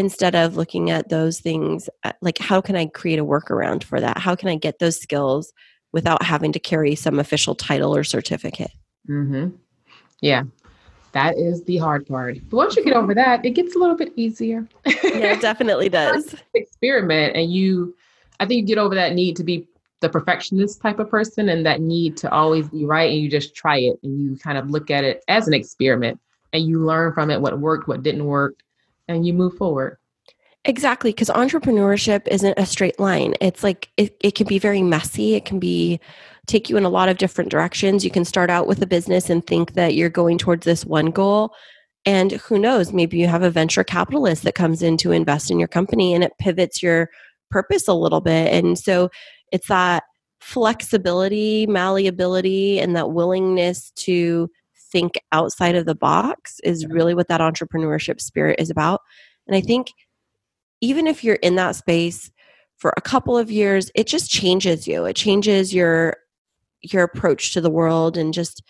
[0.00, 4.00] instead of looking at those things uh, like how can I create a workaround for
[4.00, 4.18] that?
[4.18, 5.52] How can I get those skills
[5.92, 8.72] without having to carry some official title or certificate?
[9.08, 9.50] mm-hmm.
[10.22, 10.44] Yeah,
[11.12, 12.38] that is the hard part.
[12.48, 14.66] But once you get over that, it gets a little bit easier.
[14.86, 16.34] Yeah, it definitely does.
[16.54, 17.94] Experiment, and you,
[18.38, 19.66] I think you get over that need to be
[20.00, 23.10] the perfectionist type of person and that need to always be right.
[23.10, 26.18] And you just try it and you kind of look at it as an experiment
[26.52, 28.62] and you learn from it what worked, what didn't work,
[29.14, 29.98] and you move forward.
[30.66, 33.34] Exactly, because entrepreneurship isn't a straight line.
[33.40, 35.34] It's like it, it can be very messy.
[35.34, 36.00] It can be
[36.46, 38.04] take you in a lot of different directions.
[38.04, 41.06] You can start out with a business and think that you're going towards this one
[41.06, 41.54] goal.
[42.04, 45.58] And who knows, maybe you have a venture capitalist that comes in to invest in
[45.58, 47.10] your company and it pivots your
[47.50, 48.52] purpose a little bit.
[48.52, 49.10] And so
[49.52, 50.04] it's that
[50.40, 54.50] flexibility, malleability, and that willingness to
[54.90, 59.00] think outside of the box is really what that entrepreneurship spirit is about.
[59.46, 59.92] And I think
[60.80, 62.30] even if you're in that space
[62.76, 65.04] for a couple of years, it just changes you.
[65.04, 66.16] It changes your
[66.82, 68.62] your approach to the world and just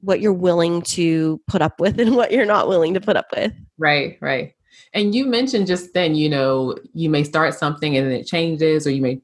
[0.00, 3.26] what you're willing to put up with and what you're not willing to put up
[3.34, 3.52] with.
[3.78, 4.52] Right, right.
[4.92, 8.86] And you mentioned just then, you know, you may start something and then it changes,
[8.86, 9.20] or you may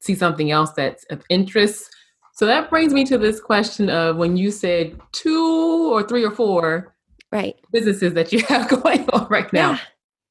[0.00, 1.88] see something else that's of interest.
[2.32, 6.30] So that brings me to this question of when you said two or three or
[6.30, 6.94] four
[7.30, 7.56] Right.
[7.72, 9.72] businesses that you have going on right now.
[9.72, 9.78] Yeah.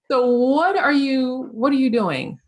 [0.10, 2.40] So what are you what are you doing?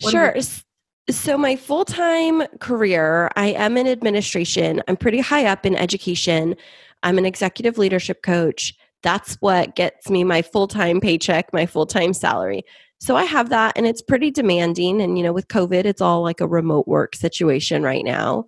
[0.00, 0.36] What Sure.
[0.36, 0.64] S-
[1.10, 4.82] So, my full time career, I am in administration.
[4.88, 6.54] I'm pretty high up in education.
[7.02, 8.74] I'm an executive leadership coach.
[9.02, 12.62] That's what gets me my full time paycheck, my full time salary.
[13.00, 15.00] So, I have that, and it's pretty demanding.
[15.00, 18.44] And, you know, with COVID, it's all like a remote work situation right now.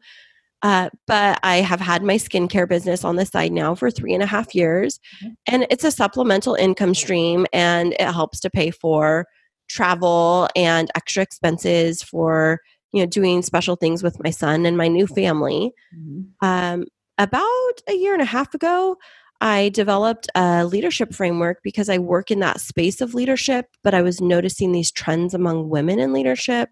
[0.62, 4.22] Uh, but I have had my skincare business on the side now for three and
[4.22, 5.00] a half years.
[5.24, 5.34] Mhm.
[5.46, 9.26] And it's a supplemental income stream and it helps to pay for
[9.68, 12.58] travel and extra expenses for,
[12.92, 15.72] you know, doing special things with my son and my new family.
[15.96, 16.26] Mhm.
[16.42, 16.84] Um,
[17.18, 18.96] about a year and a half ago,
[19.42, 24.02] I developed a leadership framework because I work in that space of leadership, but I
[24.02, 26.68] was noticing these trends among women in leadership.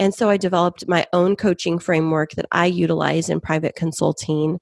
[0.00, 4.58] And so I developed my own coaching framework that I utilize in private consulting.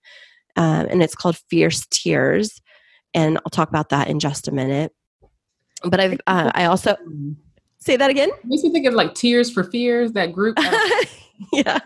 [0.57, 2.61] Um, and it's called Fierce Tears.
[3.15, 4.93] And I'll talk about that in just a minute.
[5.85, 6.97] But I've, uh, I also
[7.79, 8.31] say that again.
[8.45, 10.59] Makes me think of like Tears for Fears, that group.
[11.53, 11.79] yeah.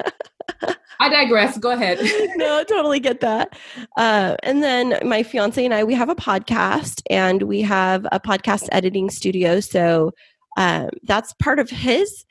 [0.99, 1.59] I digress.
[1.59, 1.99] Go ahead.
[2.37, 3.55] no, totally get that.
[3.99, 8.19] Uh, and then my fiance and I, we have a podcast and we have a
[8.19, 9.61] podcast editing studio.
[9.61, 10.13] So
[10.57, 12.25] um, that's part of his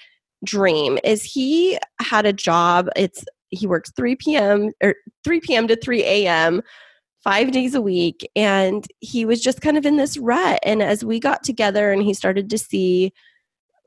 [0.43, 2.89] dream is he had a job.
[2.95, 4.71] It's he works 3 p.m.
[4.81, 5.67] or er, 3 p.m.
[5.67, 6.61] to 3 a.m.
[7.23, 8.29] five days a week.
[8.35, 10.59] And he was just kind of in this rut.
[10.63, 13.13] And as we got together and he started to see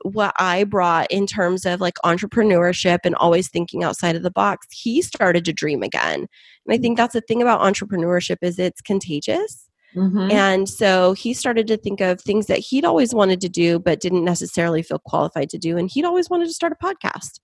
[0.03, 4.67] what I brought in terms of like entrepreneurship and always thinking outside of the box,
[4.69, 6.27] he started to dream again.
[6.67, 6.97] And I think mm.
[6.97, 9.64] that's the thing about entrepreneurship is it's contagious.
[9.95, 10.31] Mm-hmm.
[10.31, 14.01] And so he started to think of things that he'd always wanted to do but
[14.01, 17.39] didn't necessarily feel qualified to do and he'd always wanted to start a podcast.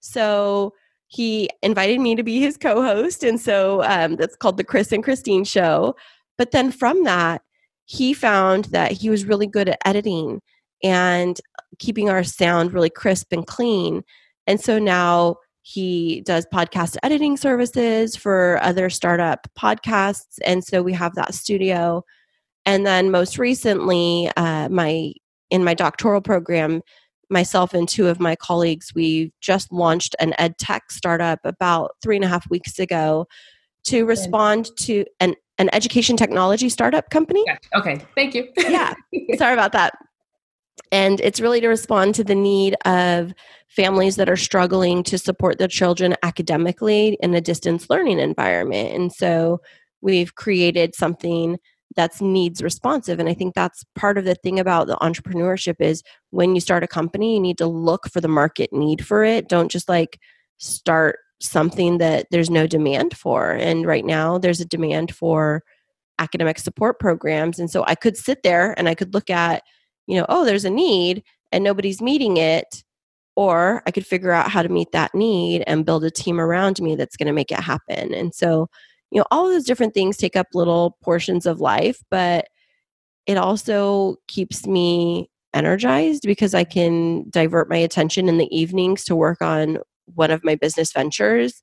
[0.00, 0.72] So
[1.06, 5.04] he invited me to be his co-host and so um, that's called the Kris and
[5.04, 5.94] Kristine show.
[6.38, 7.42] But then from that,
[7.84, 10.40] he found that he was really good at editing
[10.82, 11.40] and
[11.78, 14.02] keeping our sound really crisp and clean.
[14.46, 20.38] And so now he does podcast editing services for other startup podcasts.
[20.44, 22.04] And so we have that studio.
[22.66, 25.12] And then most recently, uh, my
[25.50, 26.82] in my doctoral program,
[27.30, 32.16] myself and two of my colleagues, we just launched an ed tech startup about three
[32.16, 33.26] and a half weeks ago
[33.84, 37.44] to respond to an, an education technology startup company.
[37.74, 38.48] Okay, thank you.
[38.56, 38.94] yeah,
[39.36, 39.94] sorry about that.
[40.90, 43.32] And it's really to respond to the need of
[43.68, 48.94] families that are struggling to support their children academically in a distance learning environment.
[48.94, 49.60] And so
[50.02, 51.58] we've created something
[51.96, 53.18] that's needs responsive.
[53.18, 56.82] And i think that's part of the thing about the entrepreneurship is when you start
[56.82, 59.48] a company you need to look for the market need for it.
[59.48, 60.18] Don't just like
[60.58, 63.52] start something that there's no demand for.
[63.52, 65.62] And right now there's a demand for
[66.18, 67.58] academic support programs.
[67.58, 69.62] And so i could sit there and i could look at
[70.06, 72.82] you know, oh, there's a need and nobody's meeting it.
[73.34, 76.80] Or I could figure out how to meet that need and build a team around
[76.80, 78.12] me that's going to make it happen.
[78.12, 78.68] And so,
[79.10, 82.46] you know, all those different things take up little portions of life, but
[83.26, 89.16] it also keeps me energized because I can divert my attention in the evenings to
[89.16, 89.78] work on
[90.14, 91.62] one of my business ventures.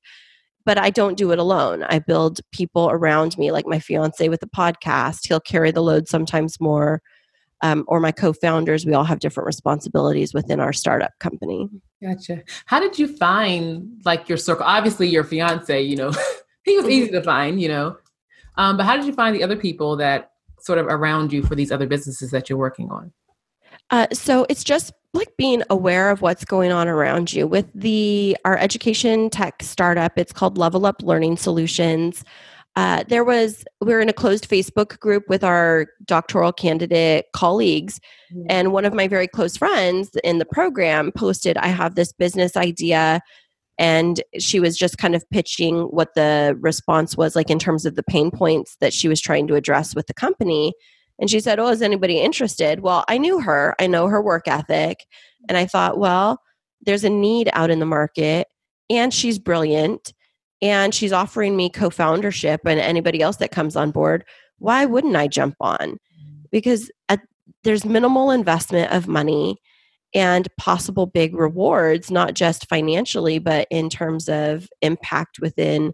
[0.66, 1.84] But I don't do it alone.
[1.84, 5.26] I build people around me, like my fiance with the podcast.
[5.26, 7.00] He'll carry the load sometimes more
[7.62, 11.68] um, or my co-founders we all have different responsibilities within our startup company.
[12.02, 12.42] Gotcha.
[12.66, 14.64] How did you find like your circle?
[14.64, 16.12] Obviously your fiance you know
[16.64, 17.96] he was easy to find you know.
[18.56, 21.54] Um, but how did you find the other people that sort of around you for
[21.54, 23.12] these other businesses that you're working on?
[23.90, 27.46] Uh, so it's just like being aware of what's going on around you.
[27.46, 32.24] With the our education tech startup it's called level up learning solutions
[32.80, 38.00] uh, there was we were in a closed facebook group with our doctoral candidate colleagues
[38.32, 38.46] mm-hmm.
[38.48, 42.56] and one of my very close friends in the program posted i have this business
[42.56, 43.20] idea
[43.80, 47.96] and she was just kind of pitching what the response was like in terms of
[47.96, 50.74] the pain points that she was trying to address with the company.
[51.18, 52.80] And she said oh is anybody interested?
[52.80, 53.74] Well i knew her.
[53.80, 55.06] I know her work ethic.
[55.48, 56.40] And i thought well
[56.82, 58.48] there's a need out in the market
[58.90, 60.12] and she's brilliant
[60.62, 64.24] and she's offering me co-foundership and anybody else that comes on board
[64.60, 65.98] why wouldn't i jump on?
[66.52, 67.20] Because at,
[67.64, 69.56] there's minimal investment of money
[70.14, 75.92] and possible big rewards not just financially but in terms of impact within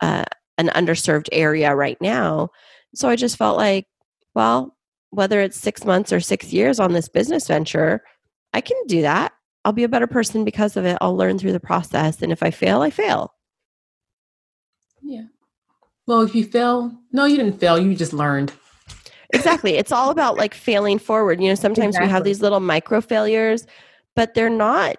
[0.00, 0.24] uh,
[0.58, 2.48] an underserved area right now.
[2.94, 3.86] So i just felt like
[4.34, 4.76] well
[5.10, 8.02] whether it's six months or six years on this business venture
[8.52, 9.32] i can do that.
[9.64, 10.96] I'll be a better person because of it.
[11.00, 13.32] I'll learn through the process and if i fail i fail.
[16.10, 17.78] Well, if you fail, no, you didn't fail.
[17.78, 18.52] You just learned.
[19.32, 19.76] exactly.
[19.76, 21.40] It's all about like failing forward.
[21.40, 22.08] You know, sometimes exactly.
[22.08, 23.64] we have these little micro failures,
[24.16, 24.96] but they're not.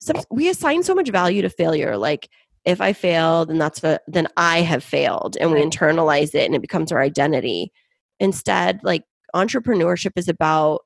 [0.00, 1.96] Some, we assign so much value to failure.
[1.96, 2.28] Like
[2.66, 6.54] if I fail, then that's the, then I have failed, and we internalize it, and
[6.54, 7.72] it becomes our identity.
[8.18, 9.04] Instead, like
[9.34, 10.82] entrepreneurship is about,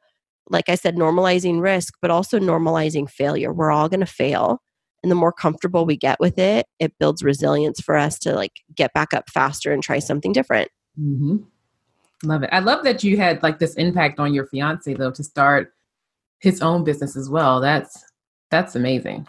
[0.50, 3.52] like I said, normalizing risk, but also normalizing failure.
[3.52, 4.60] We're all going to fail
[5.04, 8.62] and the more comfortable we get with it it builds resilience for us to like
[8.74, 11.36] get back up faster and try something different mm-hmm.
[12.24, 15.22] love it i love that you had like this impact on your fiance though to
[15.22, 15.72] start
[16.40, 18.04] his own business as well that's
[18.50, 19.26] that's amazing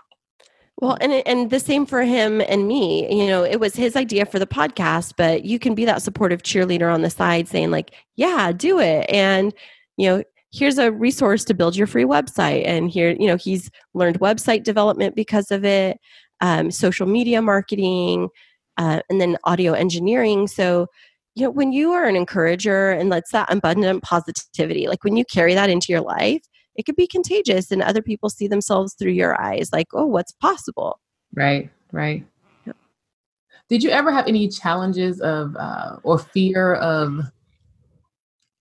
[0.78, 3.07] Well, and and the same for him and me.
[3.09, 6.43] You know, it was his idea for the podcast, but you can be that supportive
[6.43, 9.53] cheerleader on the side saying like, "Yeah, do it." And,
[9.95, 10.23] you know,
[10.55, 12.65] here's a resource to build your free website.
[12.65, 15.97] And here, you know, he's learned website development because of it,
[16.39, 18.29] um, social media marketing,
[18.77, 20.47] uh, and then audio engineering.
[20.47, 20.87] So,
[21.35, 25.25] you know, when you are an encourager and let's that abundant positivity, like when you
[25.25, 26.41] carry that into your life,
[26.75, 30.31] it could be contagious and other people see themselves through your eyes like oh what's
[30.33, 30.99] possible?
[31.33, 32.25] Right right.
[33.67, 37.19] Did you ever have any challenges of uh, or fear of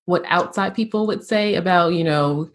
[0.07, 2.51] what outside people would say about you know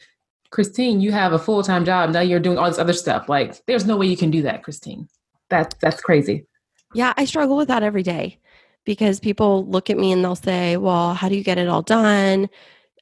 [0.52, 2.12] Kristine you have a full-time job.
[2.12, 3.30] Now you're doing all this other stuff.
[3.30, 5.08] Like there's no way you can do that Kristine.
[5.50, 6.46] That's that's crazy.
[6.94, 8.40] Yeah i struggle with that every day
[8.84, 11.84] because people look at me and they'll say well how do you get it all
[11.84, 12.50] done?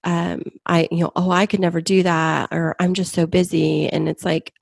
[0.04, 3.90] Um, I, you know, oh, I could never do that, or I'm just so busy.
[3.90, 4.54] And it's like,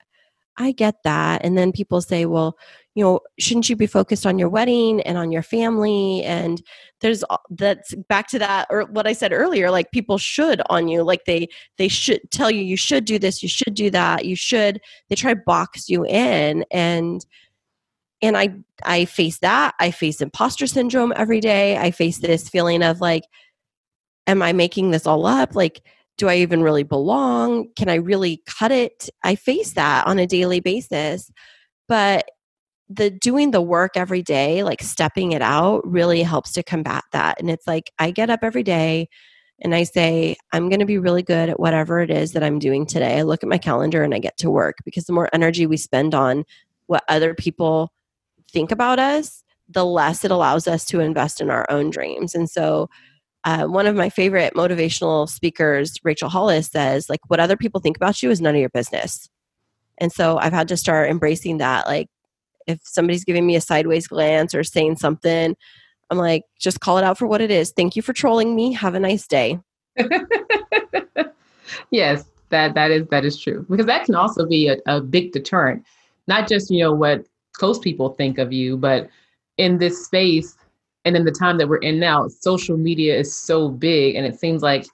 [0.56, 1.44] I get that.
[1.44, 2.58] And then people say, well,
[2.96, 6.24] you know, shouldn't you be focused on your wedding and on your family?
[6.24, 6.62] And
[7.02, 11.02] there's that's back to that or what I said earlier, like people should on you,
[11.02, 14.34] like they they should tell you you should do this, you should do that, you
[14.34, 14.80] should.
[15.10, 17.24] They try to box you in, and
[18.22, 19.74] and I I face that.
[19.78, 21.76] I face imposter syndrome every day.
[21.76, 23.24] I face this feeling of like
[24.26, 25.54] am I making this all up?
[25.54, 25.82] Like,
[26.18, 27.68] do I even really belong?
[27.76, 29.10] Can I really cut it?
[29.22, 31.30] I face that on a daily basis.
[31.88, 32.28] But
[32.88, 37.40] the doing the work every day, like stepping it out, really helps to combat that.
[37.40, 39.08] And it's like I get up every day
[39.60, 42.58] and I say, I'm going to be really good at whatever it is that I'm
[42.58, 43.18] doing today.
[43.18, 45.76] I look at my calendar and I get to work because the more energy we
[45.78, 46.44] spend on
[46.86, 47.90] what other people
[48.52, 52.34] think about us, the less it allows us to invest in our own dreams.
[52.34, 52.88] And so
[53.44, 57.96] uh, one of my favorite motivational speakers, Rachel Hollis, says, like, what other people think
[57.96, 59.28] about you is none of your business.
[59.98, 61.86] And so I've had to start embracing that.
[61.86, 62.08] Like,
[62.66, 65.56] if somebody's giving me a sideways glance or saying something,
[66.10, 67.72] I'm like, just call it out for what it is.
[67.76, 68.72] Thank you for trolling me.
[68.72, 69.58] Have a nice day.
[71.90, 75.32] yes, that that is that is true because that can also be a, a big
[75.32, 75.84] deterrent.
[76.28, 79.08] Not just you know what close people think of you, but
[79.56, 80.56] in this space,
[81.06, 84.38] and in the time that we're in now social media is so big and it
[84.38, 84.84] seems like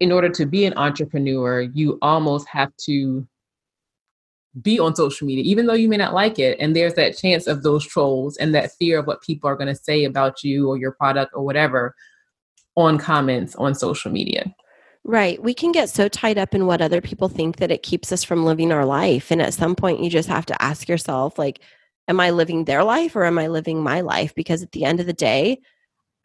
[0.00, 3.24] in order to be an entrepreneur you almost have to
[4.62, 7.46] be on social media even though you may not like it and there's that chance
[7.46, 10.68] of those trolls and that fear of what people are going to say about you
[10.68, 11.94] or your product or whatever
[12.76, 14.54] on comments on social media
[15.08, 15.40] Right.
[15.40, 18.24] We can get so tied up in what other people think that it keeps us
[18.24, 19.30] from living our life.
[19.30, 21.60] And at some point, you just have to ask yourself, like,
[22.08, 24.34] am I living their life or am I living my life?
[24.34, 25.60] Because at the end of the day,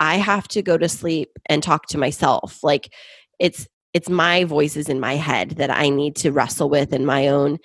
[0.01, 2.63] I have to go to sleep and talk to myself.
[2.63, 2.91] Like
[3.39, 7.27] it's it's my voices in my head that I need to wrestle with in my
[7.27, 7.59] own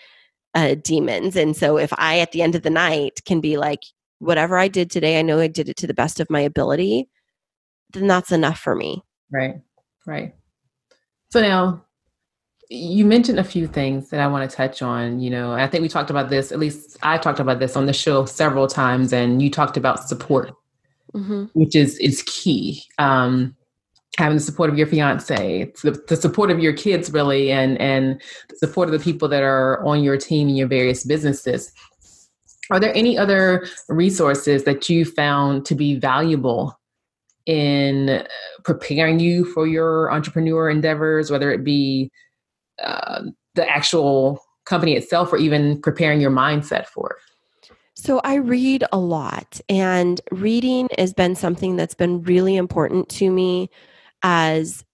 [0.56, 1.36] uh, demons.
[1.36, 3.82] And so if I at the end of the night can be like,
[4.18, 7.08] whatever I did today, I know I did it to the best of my ability,
[7.92, 9.02] then that's enough for me.
[9.30, 9.56] Right.
[10.06, 10.34] Right.
[11.30, 11.84] So now
[12.70, 15.20] you mentioned a few things that I want to touch on.
[15.20, 17.86] You know, I think we talked about this, at least I talked about this on
[17.86, 20.52] the show several times, and you talked about support,
[21.14, 21.44] mm-hmm.
[21.52, 22.82] which is is key.
[22.98, 23.54] Um,
[24.16, 28.20] having the support of your fiance, the, the support of your kids, really, and and
[28.48, 31.72] the support of the people that are on your team in your various businesses.
[32.70, 36.78] Are there any other resources that you found to be valuable
[37.44, 38.26] in
[38.64, 42.10] preparing you for your entrepreneur endeavors, whether it be
[42.82, 43.22] uh,
[43.54, 47.70] the actual company itself or even preparing your mindset for it?
[47.94, 53.30] So I read a lot, and reading has been something that's been really important to
[53.30, 53.70] me
[54.26, 54.84] as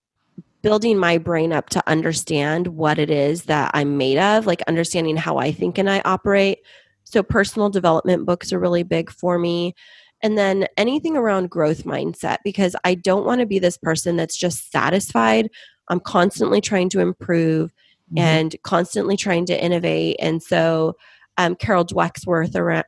[0.60, 5.16] building my brain up to understand what it is that I'm made of, like understanding
[5.16, 6.58] how I think and I operate.
[7.04, 9.74] So personal development books are really big for me.
[10.22, 14.36] And then anything around growth mindset, because I don't want to be this person that's
[14.36, 15.48] just satisfied
[15.88, 18.18] I'm constantly trying to improve mm-hmm.
[18.18, 20.16] and constantly trying to innovate.
[20.18, 20.96] And so,
[21.38, 22.84] um, Carol Dweck's worth around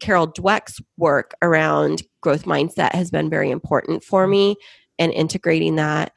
[0.00, 4.56] Carol Dweck's work around growth mindset has been very important for me
[4.98, 6.12] and integrating that.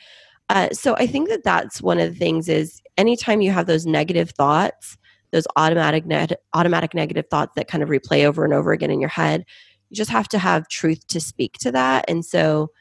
[0.50, 3.86] Uh, so I think that that's one of the things is anytime you have those
[3.86, 4.98] negative thoughts,
[5.32, 9.00] those automatic ne- automatic negative thoughts that kind of replay over and over again in
[9.00, 9.44] your head,
[9.90, 12.06] you just have to have truth to speak to that.
[12.08, 12.72] And so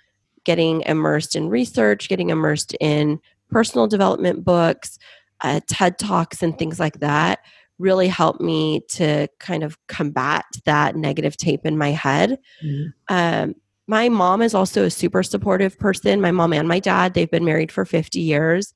[0.45, 3.19] getting immersed in research, getting immersed in
[3.51, 4.99] personal development books,
[5.41, 7.41] uh, TED Talks, and things like that
[7.79, 12.39] really helped me to kind of combat that negative tape in my head.
[12.65, 12.87] Mm-hmm.
[13.09, 13.55] Um,
[13.87, 16.21] my mom is also a super supportive person.
[16.21, 18.73] My mom and my dad, they've been married for 50 years.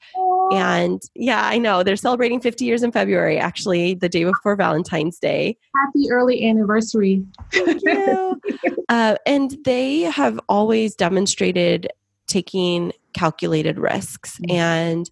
[0.51, 5.19] And yeah, I know they're celebrating 50 years in February, actually, the day before Valentine's
[5.19, 5.57] Day.
[5.77, 7.23] Happy early anniversary.
[7.53, 8.41] Thank you.
[8.89, 11.89] uh, and they have always demonstrated
[12.27, 14.39] taking calculated risks.
[14.39, 14.55] Mhm.
[14.55, 15.11] And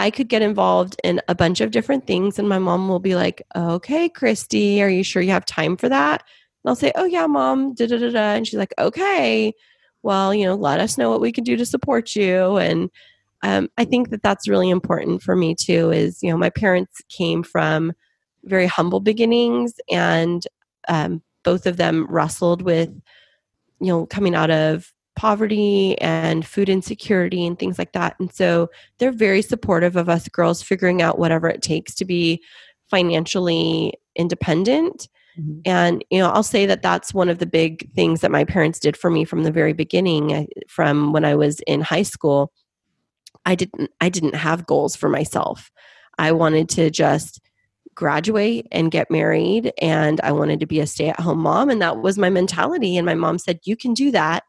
[0.00, 3.16] I could get involved in a bunch of different things, and my mom will be
[3.16, 6.22] like, Okay, Christy, are you sure you have time for that?
[6.64, 8.34] And I'll say, Oh, yeah, mom, da da da da.
[8.34, 9.52] And she's like, Okay,
[10.02, 12.56] well, you know, let us know what we can do to support you.
[12.56, 12.90] And
[13.42, 15.90] um, I think that that's really important for me too.
[15.90, 17.92] Is you know, my parents came from
[18.44, 20.42] very humble beginnings, and
[20.88, 22.90] um, both of them wrestled with,
[23.80, 28.14] you know, coming out of poverty and food insecurity and things like that.
[28.20, 32.40] And so they're very supportive of us girls figuring out whatever it takes to be
[32.88, 35.08] financially independent.
[35.38, 35.60] Mhm.
[35.64, 38.78] And you know, I'll say that that's one of the big things that my parents
[38.78, 40.32] did for me from the very beginning.
[40.34, 42.52] I- From when I was in high school,
[43.46, 45.70] I didn't I didn't have goals for myself.
[46.18, 47.40] I wanted to just
[47.94, 52.16] graduate and get married and I wanted to be a stay-at-home mom and that was
[52.16, 54.44] my mentality and my mom said you can do that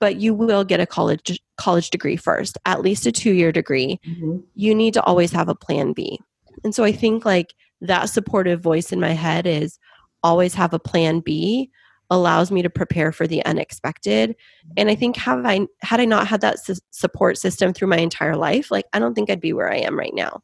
[0.00, 4.42] but you will get a college college degree first, at least a 2-year degree Mhm.
[4.54, 6.18] you need to always have a plan B.
[6.62, 7.52] And so I think like
[7.82, 9.78] that supportive voice in my head is
[10.24, 11.70] always have a plan B
[12.10, 14.34] allows me to prepare for the unexpected.
[14.76, 17.98] And I think have I had I not had that s- support system through my
[17.98, 20.42] entire life, like I don't think I'd be where I am right now.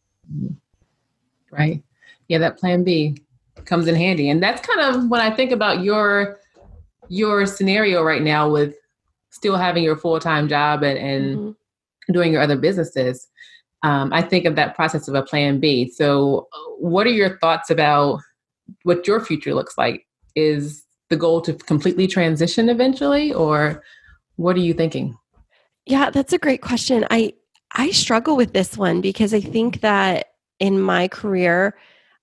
[1.51, 1.83] Right.
[2.28, 3.16] Yeah, that plan B
[3.64, 4.31] comes in handy.
[4.31, 6.39] And that's kind of when I think about your
[7.09, 8.74] your scenario right now with
[9.31, 11.57] still having your full-time job and, and Mhm.
[12.12, 13.26] doing your other businesses.
[13.83, 15.89] Um, I think of that process of a plan B.
[15.91, 18.20] So, uh, what are your thoughts about
[18.83, 20.07] what your future looks like?
[20.37, 23.83] Is the goal to completely transition eventually, or
[24.37, 25.16] what are you thinking?
[25.87, 27.05] Yeah, that's a great question.
[27.11, 27.35] I
[27.75, 30.27] I struggle with this one because I think that
[30.59, 31.77] in my career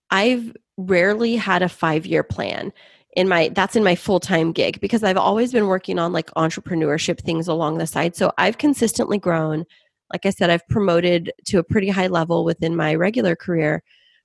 [0.10, 2.72] I've rarely had a 5-year plan.
[3.16, 7.20] In my that's in my full-time gig because I've always been working on like entrepreneurship
[7.20, 8.16] things along the side.
[8.16, 9.66] So I've consistently grown.
[10.14, 13.82] Like I said, I've promoted to a pretty high level within my regular career.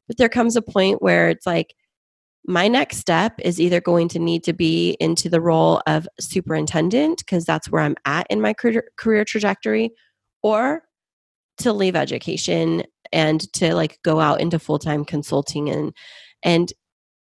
[0.09, 1.75] But there comes a point where it's like
[2.45, 7.19] my next step is either going to need to be into the role of superintendent
[7.19, 9.91] because that's where I'm at in my career, trajectory
[10.43, 10.83] or
[11.59, 12.83] to leave education
[13.13, 15.71] and to like go out into full-time consulting.
[15.71, 15.93] And
[16.43, 16.73] and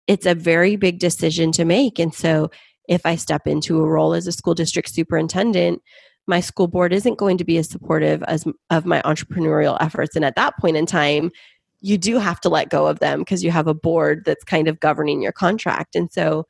[0.05, 1.97] it's a very big decision to make.
[1.97, 2.51] And so
[2.87, 5.81] if I step into a role as a school district superintendent
[6.27, 10.15] my school board isn't going to be as supportive as of my entrepreneurial efforts.
[10.15, 11.31] And at that point in time
[11.81, 14.67] you do have to let go of them because you have a board that's kind
[14.67, 16.45] of governing your contract and so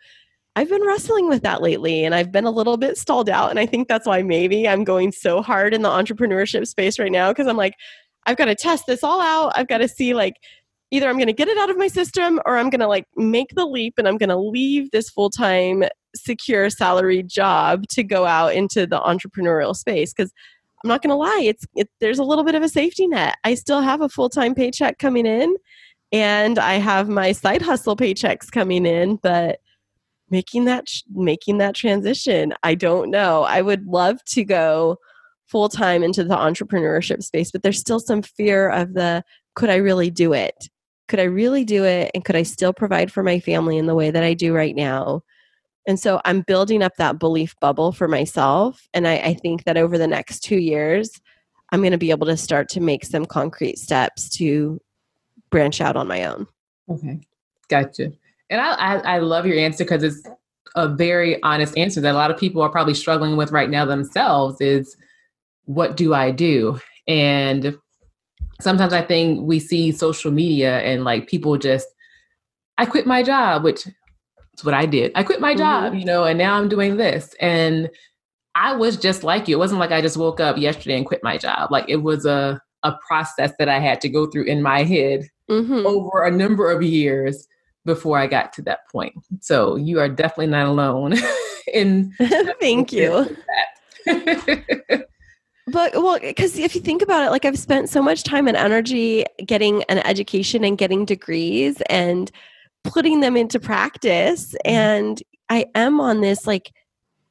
[0.58, 3.52] I've been wrestling with that lately and I've been a little bit stalled out.
[3.52, 7.12] And I think that's why maybe I'm going so hard in the entrepreneurship space right
[7.12, 7.76] now because I'm like,
[8.26, 9.54] I've got to test this all out.
[9.56, 10.34] I've got to see like
[10.90, 13.06] either I'm going to get it out of my system or I'm going to like
[13.16, 15.84] make the leap and I'm going to leave this full time,
[16.16, 20.12] secure salaried job to go out into the entrepreneurial space.
[20.12, 20.34] Because
[20.84, 23.38] I'm not going to lie, it's it, there's a little bit of a safety net.
[23.44, 25.56] I still have a full time paycheck coming in
[26.12, 29.60] and I have my side hustle paychecks coming in, but
[30.30, 33.44] making that making that transition i don't know.
[33.44, 34.98] I would love to go
[35.48, 39.24] full time into the entrepreneurship space but there's still some fear of the
[39.56, 40.70] could i really do it?
[41.08, 43.96] Could i really do it and could i still provide for my family in the
[43.96, 45.22] way that i do right now
[45.88, 49.78] and so i'm building up that belief bubble for myself and i, I think that
[49.78, 51.20] over the next two years
[51.72, 54.80] i'm going to be able to start to make some concrete steps to
[55.50, 56.48] branch out on my own
[56.90, 57.20] Okay,
[57.68, 58.12] gotcha.
[58.50, 60.24] And I, I, I love your answer because it's
[60.76, 63.86] a very honest answer that a lot of people are probably struggling with right now
[63.86, 64.96] themselves is
[65.66, 66.80] what do I do?
[67.08, 67.78] And
[68.62, 71.88] sometimes I think we see social media and like people just,
[72.78, 73.88] I quit my job, which
[74.58, 75.12] is what I did.
[75.16, 77.34] I quit my job, you know, and now I'm doing this.
[77.40, 77.90] And
[78.56, 79.56] I was just like you.
[79.56, 81.72] It wasn't like I just woke up yesterday and quit my job.
[81.72, 85.30] Like it was a, a process that I had to go through in my head
[85.50, 85.86] Mhm.
[85.86, 87.48] over a number of years
[87.86, 89.14] before I got to that point.
[89.40, 91.14] So you are definitely not alone
[91.74, 92.14] in
[92.60, 93.38] thank you.
[95.70, 98.56] But well, because if you think about it, like I've spent so much time and
[98.56, 102.32] energy getting an education and getting degrees and
[102.88, 104.54] putting them into practice.
[104.66, 104.76] Mm-hmm.
[104.76, 106.72] And I am on this, like,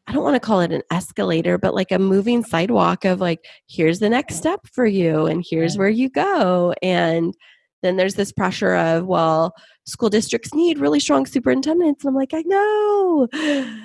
[0.07, 3.45] I don't want to call it an escalator, but like a moving sidewalk of like,
[3.69, 6.75] here's the next step for you, and here's where you go.
[6.81, 7.35] And
[7.83, 9.53] then there's this pressure of, well,
[9.85, 12.05] school districts need really strong superintendents.
[12.05, 13.29] And I'm like, I know.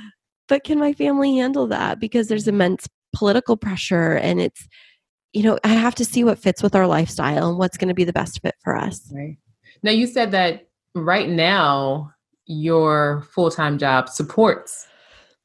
[0.47, 2.01] But can my family handle that?
[2.01, 2.55] Because there's mm-hmm.
[2.55, 4.67] immense political pressure and it's
[5.33, 7.93] you know, I have to see what fits with our lifestyle and what's going to
[7.93, 9.11] be the best fit for us.
[9.13, 9.37] Right.
[9.83, 12.11] Now, you said that right now
[12.45, 14.87] your full time job supports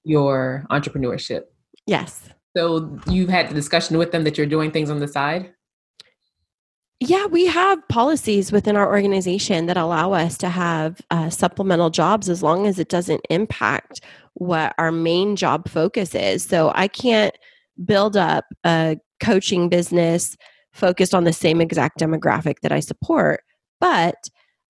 [0.05, 1.43] your entrepreneurship.
[1.87, 2.31] Yes.
[2.57, 5.53] So you've had the discussion with them that you're doing things on the side?
[7.01, 12.31] Yeah, we have policies within our organization that allow us to have uh, supplemental jobs
[12.31, 14.01] as long as it doesn't impact
[14.33, 16.43] what our main job focus is.
[16.43, 17.37] So I can't
[17.85, 20.37] build up a coaching business
[20.73, 23.41] focused on the same exact demographic that I support,
[23.79, 24.15] but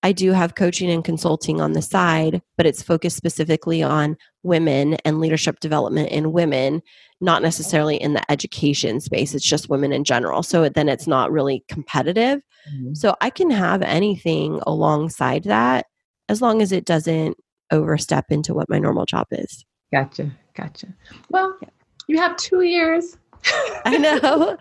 [0.06, 4.94] I do have coaching and consulting on the side, but it's focused specifically on women
[5.04, 6.80] and leadership development in women,
[7.20, 9.34] not necessarily in the education space.
[9.34, 10.44] It's just women in general.
[10.44, 12.38] So then it's not really competitive.
[12.72, 12.94] Mm-hmm.
[12.94, 15.86] So I can have anything alongside that
[16.28, 17.36] as long as it doesn't
[17.72, 19.64] overstep into what my normal job is.
[19.92, 20.30] Gotcha.
[20.54, 20.86] Gotcha.
[21.30, 21.70] Well, yeah.
[22.06, 23.16] you have two years
[23.84, 24.56] I know.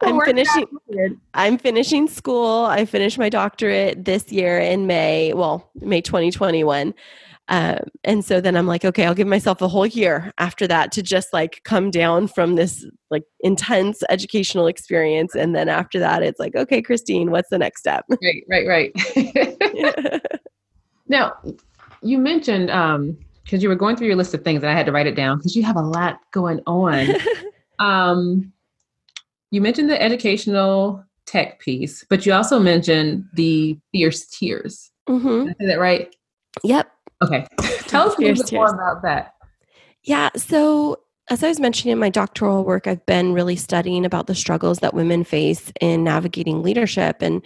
[0.00, 0.66] I'm finishing.
[1.34, 2.64] I'm finishing school.
[2.64, 5.32] I finished my doctorate this year in May.
[5.32, 6.94] Well, May 2021.
[7.48, 10.92] Um, and so then I'm like, okay, I'll give myself a whole year after that
[10.92, 15.34] to just like come down from this like intense educational experience.
[15.34, 18.06] And then after that, it's like, okay, Kristine, what's the next step?
[18.22, 20.22] Right, right, right.
[21.08, 21.34] now,
[22.02, 24.86] you mentioned um because you were going through your list of things, and I had
[24.86, 27.08] to write it down because you have a lot going on.
[27.78, 28.52] Um,
[29.50, 34.90] you mentioned the educational tech piece, but you also mentioned the fierce tears.
[35.08, 35.50] Mm-hmm.
[35.60, 36.14] Is that right?
[36.62, 36.90] Yep.
[37.22, 37.46] Okay.
[37.86, 39.34] Tell us a little bit more about that.
[40.02, 40.30] Yeah.
[40.36, 41.00] So,
[41.30, 44.80] as I was mentioning in my doctoral work, I've been really studying about the struggles
[44.80, 47.22] that women face in navigating leadership.
[47.22, 47.42] And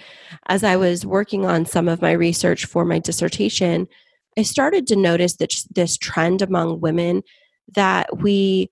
[0.49, 3.87] as I was working on some of my research for my dissertation,
[4.37, 7.22] I started to notice that this trend among women
[7.74, 8.70] that we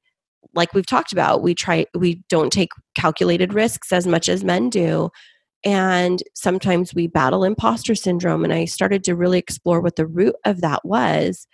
[0.55, 4.71] like we've talked about we try we don't take calculated risks as much as men
[4.71, 5.11] do.
[5.65, 10.37] And sometimes we battle imposter syndrome and i started to really explore what the root
[10.45, 11.47] of that was.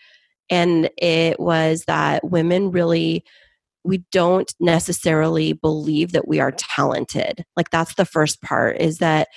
[0.51, 3.25] And it was that women really
[3.85, 7.45] we don't necessarily believe that we are talented.
[7.57, 9.29] Like that's the first part is that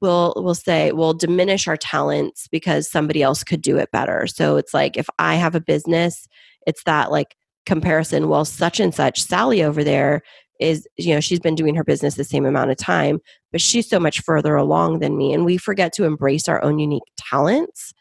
[0.00, 4.26] we'll we'll say we'll diminish our talents because somebody else could do it better.
[4.26, 6.26] So it's like if i have a business
[6.66, 7.36] it's that like
[7.66, 10.22] comparison well such and such sally over there
[10.60, 13.20] is you know she's been doing her business the same amount of time
[13.52, 16.78] but she's so much further along than me and we forget to embrace our own
[16.78, 17.92] unique talents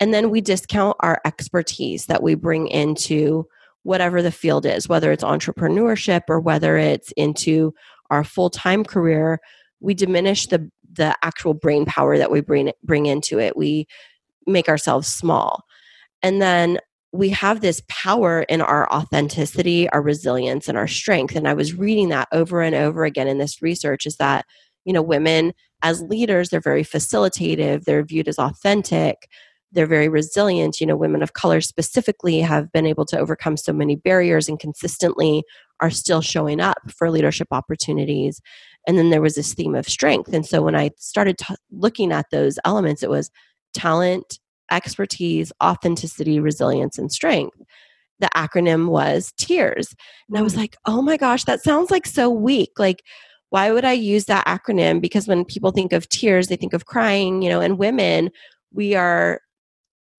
[0.00, 3.46] and then we discount our expertise that we bring into
[3.82, 7.74] whatever the field is whether it's entrepreneurship or whether it's into
[8.10, 9.40] our full-time career
[9.80, 13.56] we diminish the the actual brain power that we bring bring into it.
[13.56, 13.86] We
[14.46, 15.64] make ourselves small.
[16.22, 16.78] And then
[17.14, 21.36] we have this power in our authenticity, our resilience, and our strength.
[21.36, 24.44] And I was reading that over and over again in this research is that,
[24.84, 25.52] you know, women
[25.82, 29.28] as leaders, they're very facilitative, they're viewed as authentic,
[29.70, 30.80] they're very resilient.
[30.80, 34.58] You know, women of color specifically have been able to overcome so many barriers and
[34.58, 35.44] consistently
[35.78, 38.40] are still showing up for leadership opportunities.
[38.88, 40.32] And then there was this theme of strength.
[40.32, 43.30] And so when I started t- looking at those elements, it was
[43.72, 44.40] talent,
[44.70, 47.56] expertise, authenticity, resilience, and strength.
[48.20, 49.94] The acronym was TEARS.
[50.28, 50.58] And I was mm.
[50.58, 52.70] like, oh my gosh, that sounds like so weak.
[52.78, 53.02] Like,
[53.50, 55.00] why would I use that acronym?
[55.00, 58.30] Because when people think of tears, they think of crying, you know, and women,
[58.72, 59.40] we are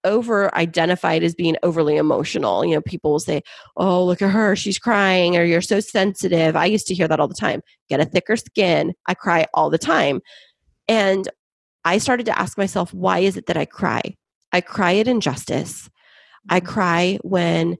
[0.05, 2.63] over identified as being overly emotional.
[2.63, 3.41] You know, people will say,
[3.75, 6.55] Oh, look at her, she's crying, or you're so sensitive.
[6.55, 7.61] I used to hear that all the time.
[7.89, 8.93] Get a thicker skin.
[9.07, 10.21] I cry all the time.
[10.87, 11.27] And
[11.83, 14.15] I started to ask myself, why is it that I cry?
[14.55, 15.89] I cry at injustice.
[16.49, 16.73] I mm-hmm.
[16.73, 17.75] cry when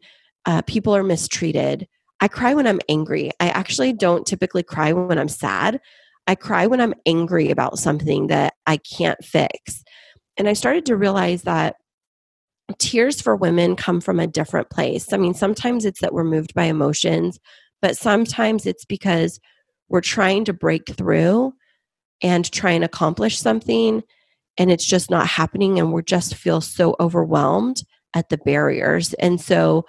[0.46, 1.88] uh, people are mistreated.
[2.20, 3.32] I cry when I'm angry.
[3.40, 5.80] I actually don't typically cry when I'm sad.
[6.28, 9.86] I cry when I'm angry about something that I can't fix.
[10.36, 11.78] And I started to realize that
[12.78, 15.14] tears for women come from a different place.
[15.14, 17.40] I mean, sometimes it's that we're moved by emotions,
[17.82, 19.40] but sometimes it's because
[19.88, 21.54] we're trying to break through
[22.22, 24.04] and try and accomplish something
[24.58, 27.84] and it's just not happening and we just feel so overwhelmed
[28.14, 29.14] at the barriers.
[29.16, 29.86] And so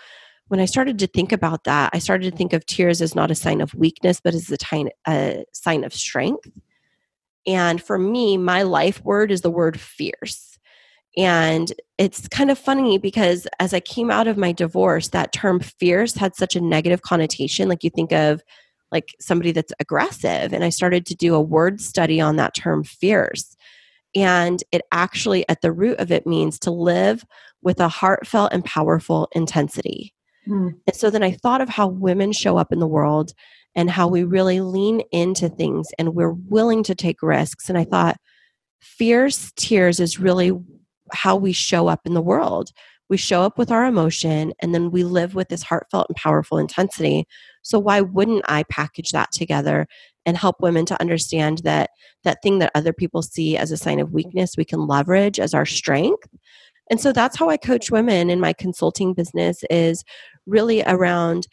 [0.48, 3.30] when i started to think about that i started to think of tears as not
[3.30, 6.48] a sign of weakness but as a, tiny, a sign of strength.
[7.46, 10.58] And for me my life word is the word fierce.
[11.18, 15.60] And it's kind of funny because as i came out of my divorce that term
[15.60, 17.68] fierce had such a negative connotation.
[17.68, 18.42] Like you think of
[18.92, 22.84] like somebody that's aggressive and i started to do a word study on that term
[22.84, 23.55] fierce
[24.16, 27.24] and it actually, at the root of it, means to live
[27.62, 30.14] with a heartfelt and powerful intensity.
[30.48, 30.72] Mm.
[30.86, 33.32] And so then I thought of how women show up in the world
[33.74, 37.68] and how we really lean into things and we're willing to take risks.
[37.68, 38.16] And I thought,
[38.80, 40.52] fierce tears is really
[41.12, 42.70] how we show up in the world.
[43.08, 46.58] We show up with our emotion and then we live with this heartfelt and powerful
[46.58, 47.26] intensity.
[47.62, 49.86] So why wouldn't I package that together
[50.26, 51.90] and help women to understand that
[52.24, 55.54] that thing that other people see as a sign of weakness we can leverage as
[55.54, 56.28] our strength?
[56.90, 60.04] And so that's how I coach women in my consulting business is
[60.46, 61.48] really around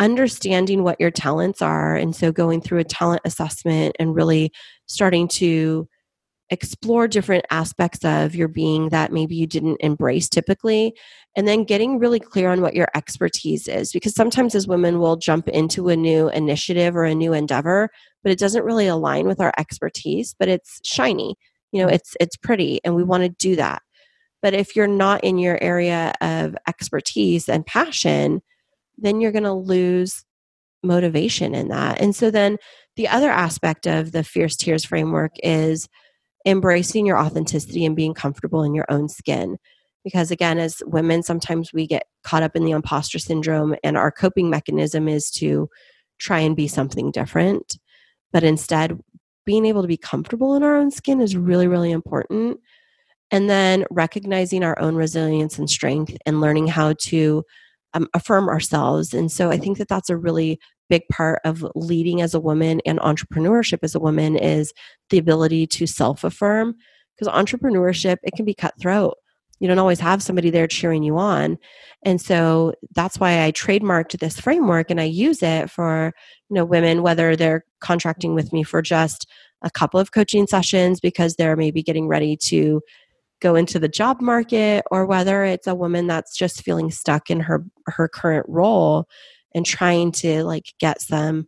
[0.00, 4.52] understanding what your talents are and so going through a talent assessment and really
[4.86, 5.88] starting to
[6.54, 10.94] explore different aspects of your being that maybe you didn't embrace typically
[11.36, 15.16] and then getting really clear on what your expertise is because sometimes as women we'll
[15.16, 17.90] jump into a new initiative or a new endeavor
[18.22, 21.36] but it doesn't really align with our expertise but it's shiny
[21.72, 23.82] you know it's it's pretty and we want to do that.
[24.40, 28.40] But if you're not in your area of expertise and passion
[28.96, 30.24] then you're going to lose
[30.84, 32.00] motivation in that.
[32.00, 32.58] And so then
[32.96, 35.88] the other aspect of the fierce tears framework is
[36.46, 39.56] embracing your authenticity and being comfortable in your own skin.
[40.04, 44.12] Because again, as women, sometimes we get caught up in the imposter syndrome, and our
[44.12, 45.68] coping mechanism is to
[46.18, 47.78] try and be something different.
[48.32, 49.00] But instead,
[49.46, 52.60] being able to be comfortable in our own skin is really, really important.
[53.30, 57.44] And then recognizing our own resilience and strength and learning how to
[57.94, 59.14] um, affirm ourselves.
[59.14, 60.60] And so I think that that's a really
[60.94, 64.72] big part of leading as a woman and entrepreneurship as a woman is
[65.10, 66.76] the ability to self affirm
[67.18, 69.14] because entrepreneurship it can be cutthroat.
[69.58, 71.58] You don't always have somebody there cheering you on.
[72.04, 76.12] And so that's why i trademarked this framework and i use it for
[76.48, 79.26] you know women whether they're contracting with me for just
[79.62, 82.80] a couple of coaching sessions because they're maybe getting ready to
[83.40, 87.40] go into the job market or whether it's a woman that's just feeling stuck in
[87.40, 89.08] her her current role
[89.54, 91.46] and trying to like get some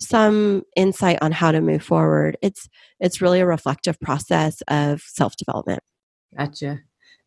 [0.00, 2.68] some insight on how to move forward it's
[3.00, 5.80] it's really a reflective process of self-development.
[6.36, 6.80] Gotcha.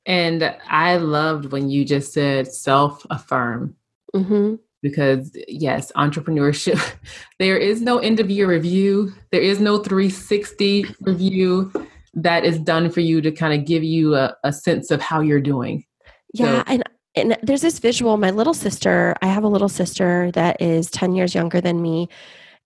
[0.06, 3.76] And i loved when you just said self-affirm.
[4.16, 4.56] Mm-hmm.
[4.82, 6.82] because yes entrepreneurship
[7.40, 9.14] there is no end of year review.
[9.32, 11.72] There is no 360 review
[12.14, 15.20] that is done for you to kind of give you a, a sense of how
[15.20, 15.86] you're doing.
[16.34, 16.84] Yeah so, and
[17.18, 21.16] and there's this visual my little sister i have a little sister that is 10
[21.16, 22.08] years younger than me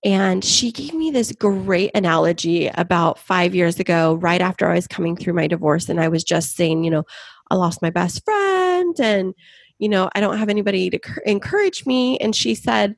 [0.04, 4.88] and she gave me this great analogy about five years ago right after i was
[4.88, 7.04] coming through my divorce and i was just saying you know
[7.50, 9.34] i lost my best friend and
[9.80, 12.18] you know i don't have anybody to encourage me.
[12.20, 12.96] And she said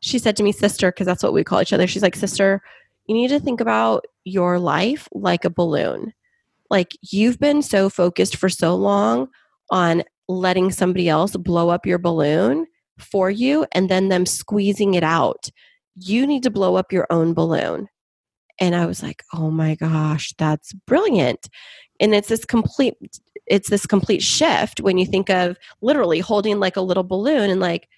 [0.00, 1.86] she said to me sister because that's what we call each other.
[1.86, 2.62] She's like sister
[3.06, 6.12] you need to think about your life like a balloon.
[6.70, 9.28] Like you've been so focused for so long
[9.70, 12.66] on letting somebody else blow up your balloon
[12.98, 15.48] for you and then them squeezing it out.
[15.96, 17.88] You need to blow up your own balloon.
[18.60, 21.48] And I was like, "Oh my gosh, that's brilliant."
[22.00, 22.94] And it's this complete
[23.46, 27.60] it's this complete shift when you think of literally holding like a little balloon and
[27.60, 27.88] like,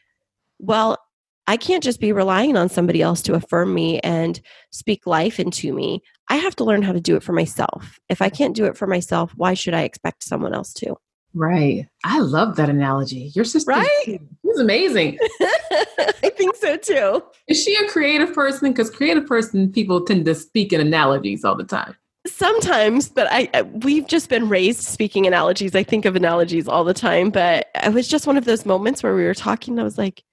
[0.59, 0.99] well,
[1.47, 5.73] I can't just be relying on somebody else to affirm me and speak life into
[5.73, 6.03] me.
[6.29, 8.01] I have to learn how to do it for myself.
[8.09, 10.97] If I can't do it for myself, why should I expect someone else to?
[11.37, 11.87] Right.
[12.03, 13.31] I love that analogy.
[13.35, 14.21] Your sister right?
[14.43, 15.19] is amazing.
[15.41, 17.23] I think so too.
[17.47, 18.73] Is she a creative person?
[18.73, 21.95] Because creative person people tend to speak in analogies all the time.
[22.27, 25.75] Sometimes, but I we've just been raised speaking analogies.
[25.77, 29.03] I think of analogies all the time, but it was just one of those moments
[29.03, 29.79] where we were talking.
[29.79, 30.25] I was like,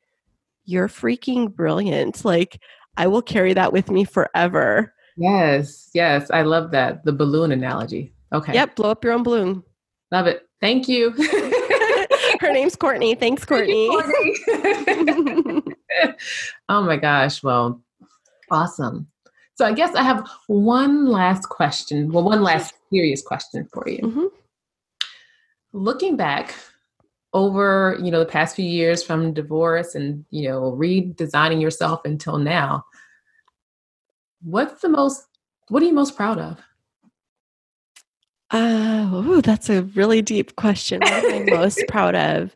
[0.64, 2.24] "You're freaking brilliant!
[2.24, 2.62] Like,
[2.95, 8.14] I will carry that with me forever." Yes, yes, I love that the balloon analogy.
[8.32, 8.54] Okay.
[8.54, 9.64] Yep, blow up your own balloon.
[10.12, 10.47] Love it.
[10.64, 11.11] Thank you.
[12.39, 13.16] Her name's Courtney.
[13.16, 13.89] Thanks, Courtney.
[13.89, 14.36] Courtney.
[16.70, 17.43] oh my gosh.
[17.43, 17.82] Well,
[18.49, 19.07] awesome.
[19.55, 22.14] So I guess I have one last question.
[22.14, 23.99] Well, one last serious question for you.
[24.03, 24.26] Mm-hmm.
[25.74, 26.55] Looking back
[27.34, 32.38] over, you know, the past few years from divorce and, you know, redesigning yourself until
[32.38, 32.86] now,
[34.41, 35.26] what's the most
[35.68, 36.57] what are you most proud of?
[38.56, 41.01] Oh, that's a really deep question.
[41.01, 42.56] What am I most proud of?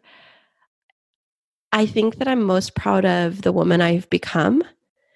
[1.71, 4.63] I think that I'm most proud of the woman I've become.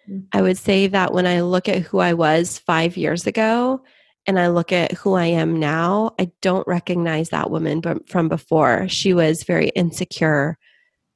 [0.10, 0.26] Mm.
[0.34, 3.84] I would say that when I look at who I was five years ago
[4.26, 8.90] and I look at who I am now, I don't recognize that woman from before.
[8.90, 10.58] She was very insecure.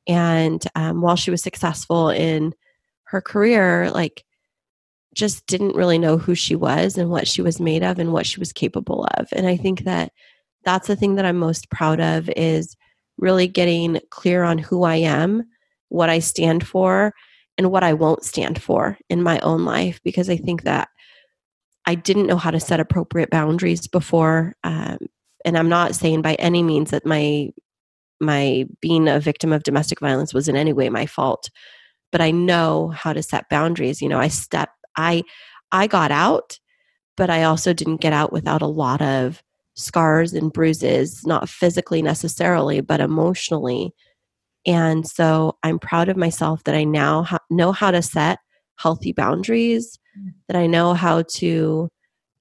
[0.08, 2.54] And um, while she was successful in
[3.06, 4.25] her career, like
[5.16, 8.26] just didn't really know who she was and what she was made of and what
[8.26, 9.28] she was capable of.
[9.32, 10.12] And I think that
[10.64, 12.76] that's the thing that I'm most proud of is
[13.18, 15.44] really getting clear on who I am,
[15.90, 17.14] what I stand for,
[17.58, 20.90] and what I won't stand for in my own life because I think that
[21.86, 24.56] I didn't know how to set appropriate boundaries before.
[24.64, 24.98] Um,
[25.46, 27.52] and I'm not saying by any means that my
[28.22, 31.50] my being a victim of domestic violence was in any way my fault,
[32.12, 34.02] but I know how to set boundaries.
[34.02, 35.24] You know, I step I
[35.72, 36.60] I got out,
[37.18, 39.42] but I also didn't get out without a lot of
[39.76, 43.94] scars and bruises, not physically necessarily, but emotionally.
[44.66, 48.40] And so I'm proud of myself that I now ha- know how to set
[48.78, 50.34] healthy boundaries, mm.
[50.48, 51.90] that I know how to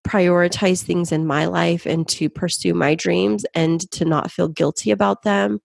[0.07, 4.91] prioritize things in my life and to pursue my dreams and to not feel guilty
[4.91, 5.61] about them.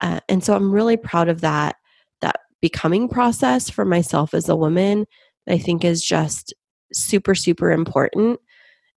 [0.00, 1.76] Uh, and so I'm really proud of that
[2.20, 5.06] that becoming process for myself as a woman.
[5.48, 6.54] I think is just
[6.92, 8.40] super super important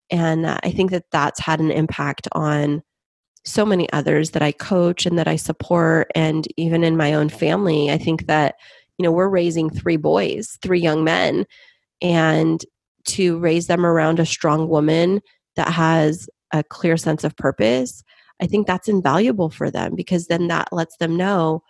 [0.09, 2.81] and I think that that's had an impact on
[3.45, 6.11] so many others that I coach and that I support.
[6.15, 8.55] And even in my own family, I think that,
[8.97, 11.45] you know, we're raising three boys, three young men,
[12.01, 12.63] and
[13.05, 15.21] to raise them around a strong woman
[15.55, 18.03] that has a clear sense of purpose,
[18.41, 21.63] I think that's invaluable for them because then that lets them know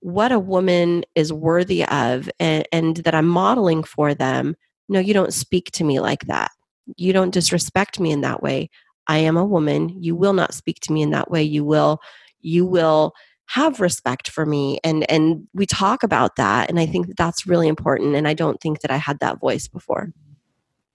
[0.00, 4.56] what a woman is worthy of and, and that I'm modeling for them.
[4.88, 6.50] No, you don't speak to me like that.
[6.96, 8.70] You don't disrespect me in that way.
[9.06, 10.02] I am a woman.
[10.02, 11.42] You will not speak to me in that way.
[11.42, 12.00] You will
[12.40, 13.14] you will
[13.46, 14.78] have respect for me.
[14.84, 18.34] And and we talk about that and i think that that's really important and i
[18.34, 20.12] don't think that i had that voice before.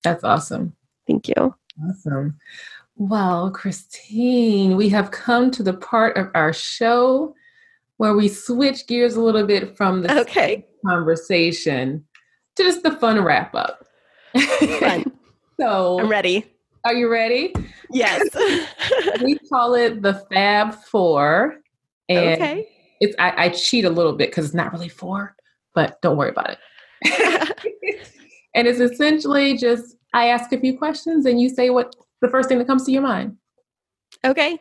[0.04, 0.76] That's awesome.
[1.08, 1.56] Thank you.
[1.90, 2.38] Awesome.
[2.96, 7.36] Well Kristine we have come to the part of our show
[7.98, 12.04] where we switch gears a little bit from the okay conversation
[12.56, 13.86] to just the fun wrap up
[14.80, 15.06] fun
[15.60, 16.46] so I'm ready.
[16.86, 17.54] Are you ready?
[17.92, 18.28] Yes.
[19.24, 21.56] we call it the Fab Four.
[22.10, 22.68] And okay.
[23.00, 25.36] It's I, I cheat a little bit because it's not really four,
[25.74, 26.60] but don't worry about it.
[28.56, 32.50] and it's essentially just I ask a few questions and you say what the first
[32.50, 33.38] thing that comes to your mind.
[34.26, 34.60] Okay.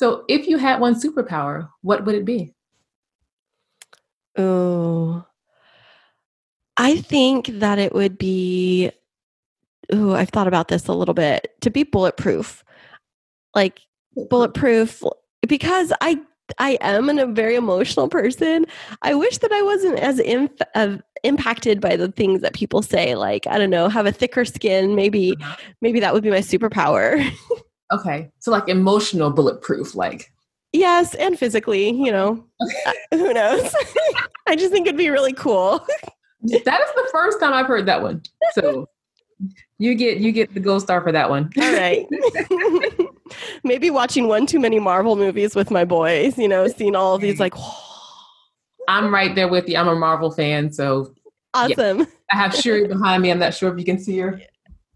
[0.00, 2.54] So if you had one superpower, what would it be?
[4.38, 5.26] Oh,
[6.78, 8.92] I think that it would be
[9.92, 12.64] Oh, I've thought about this a little bit to be bulletproof.
[13.54, 13.80] Like
[14.30, 15.02] bulletproof
[15.46, 16.18] because I
[16.58, 18.64] I am an, a very emotional person.
[19.02, 23.16] I wish that I wasn't as inf- uh, impacted by the things that people say.
[23.16, 24.94] Like I don't know, have a thicker skin.
[24.94, 25.56] Maybe uh-huh.
[25.82, 27.22] maybe that would be my superpower.
[27.92, 30.32] okay, so like emotional bulletproof, like
[30.72, 31.90] yes, and physically.
[31.90, 33.74] You know, uh, who knows?
[34.46, 35.78] I just think it'd be really cool.
[36.42, 38.22] that is the first time I've heard that one.
[38.52, 38.88] So
[39.78, 41.50] you get you get the gold star for that one.
[41.58, 42.06] All right.
[43.64, 47.20] Maybe watching one too many Marvel movies with my boys, you know, seeing all of
[47.20, 47.54] these like
[48.88, 49.76] I'm right there with you.
[49.76, 51.14] I'm a Marvel fan, so
[51.54, 52.00] awesome.
[52.00, 52.04] Yeah.
[52.32, 53.30] I have Shuri behind me.
[53.30, 54.40] I'm not sure if you can see her.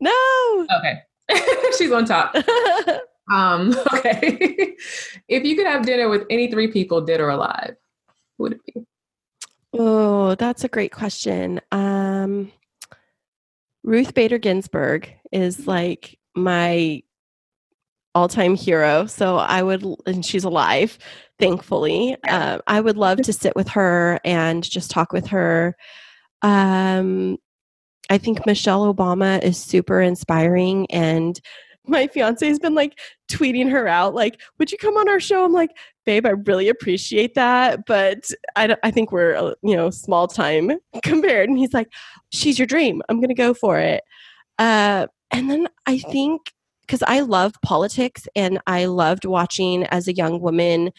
[0.01, 0.67] No.
[0.79, 0.99] Okay.
[1.79, 2.35] She's on top.
[3.33, 4.75] um, okay.
[5.29, 7.77] if you could have dinner with any three people, dead or alive,
[8.37, 8.87] who would it be?
[9.73, 11.61] Oh, that's a great question.
[11.73, 12.53] Um
[13.83, 17.03] Ruth Bader Ginsburg is like my
[18.15, 19.07] all time hero.
[19.07, 20.99] So I would, and she's alive,
[21.39, 22.17] thankfully.
[22.27, 25.77] Uh, I would love to sit with her and just talk with her.
[26.43, 27.39] Um,
[28.11, 31.41] I think Michelle Obama is super inspiring and
[31.87, 32.99] my fiance has been like
[33.31, 35.45] tweeting her out like would you come on our show?
[35.45, 35.71] I'm like
[36.07, 40.73] babe i really appreciate that but i, I think we're uh, you know small time
[41.03, 41.49] compared.
[41.49, 41.89] And he's like
[42.31, 43.03] she's your dream.
[43.09, 44.03] I'm gonna go for it.
[44.59, 46.53] Uh, and then i think
[46.83, 50.91] because i love politics and i loved watching as a young woman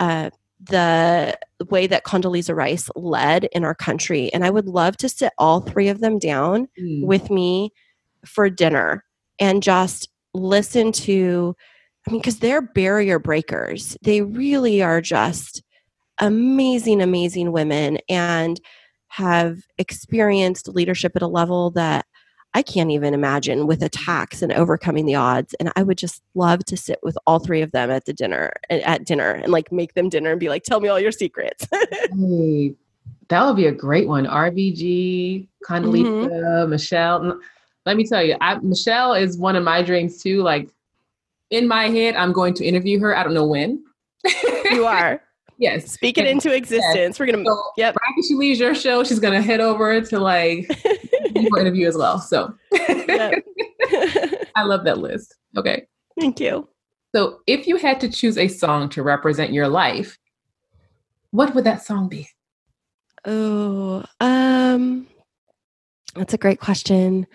[0.00, 0.30] uh,
[0.60, 1.38] the
[1.68, 4.32] way that Condoleezza Rice led in our country.
[4.32, 7.04] And I would love to sit all three of them down mm.
[7.04, 7.70] with me
[8.24, 9.04] for dinner
[9.38, 11.54] and just listen to
[12.06, 13.96] I mean, because they're barrier breakers.
[14.02, 15.62] They really are just
[16.18, 18.60] amazing, amazing women and
[19.08, 22.04] have experienced leadership at a level that
[22.54, 25.54] I can't even imagine with attacks and overcoming the odds.
[25.60, 28.52] And I would just love to sit with all three of them at the dinner
[28.70, 31.66] at dinner and like make them dinner and be like, tell me all your secrets.
[31.90, 32.74] hey,
[33.28, 34.26] that would be a great one.
[34.26, 36.70] RBG, Condoleezza, mm-hmm.
[36.70, 37.40] Michelle
[37.86, 40.42] let me tell you, I, Michelle is one of my dreams too.
[40.42, 40.68] Like
[41.50, 43.16] in my head, I'm going to interview her.
[43.16, 43.84] I don't know when.
[44.70, 45.20] you are.
[45.58, 45.90] Yes.
[45.90, 46.94] Speak it into existence.
[46.94, 47.18] Yes.
[47.18, 47.94] We're gonna so, yep.
[47.94, 50.68] Right after she leaves your show, she's gonna head over to like
[51.34, 52.18] interview as well.
[52.18, 53.42] So I
[54.64, 55.36] love that list.
[55.56, 55.86] Okay.
[56.18, 56.68] Thank you.
[57.14, 60.18] So if you had to choose a song to represent your life,
[61.30, 62.28] what would that song be?
[63.24, 65.06] Oh, um,
[66.14, 67.26] that's a great question.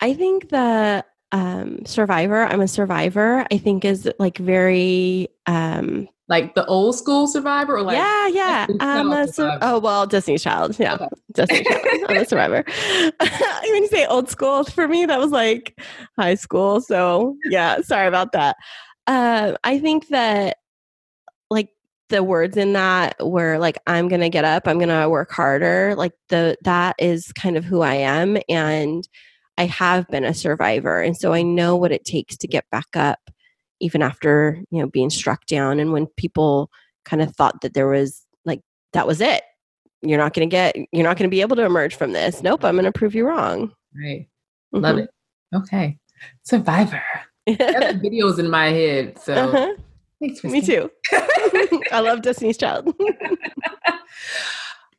[0.00, 6.54] I think that um, survivor, I'm a survivor, I think is like very, um, like
[6.54, 8.66] the old school survivor or like yeah, yeah.
[8.78, 10.78] I'm a sur- oh well, disney Child.
[10.78, 11.08] Yeah, okay.
[11.32, 11.86] Destiny's Child.
[12.08, 12.64] I'm a survivor.
[13.18, 15.78] when you say old school, for me that was like
[16.16, 16.80] high school.
[16.80, 18.56] So yeah, sorry about that.
[19.08, 20.58] Uh, I think that
[21.50, 21.70] like
[22.10, 26.12] the words in that were like i'm gonna get up i'm gonna work harder like
[26.28, 29.08] the that is kind of who i am and
[29.58, 32.96] i have been a survivor and so i know what it takes to get back
[32.96, 33.30] up
[33.80, 36.70] even after you know being struck down and when people
[37.04, 38.60] kind of thought that there was like
[38.92, 39.42] that was it
[40.02, 42.76] you're not gonna get you're not gonna be able to emerge from this nope i'm
[42.76, 44.28] gonna prove you wrong right
[44.74, 44.80] mm-hmm.
[44.80, 45.10] love it
[45.54, 45.98] okay
[46.42, 47.02] survivor
[47.48, 49.74] videos in my head so uh-huh.
[50.20, 50.90] Thanks, Me too.
[51.92, 52.88] I love Destiny's Child.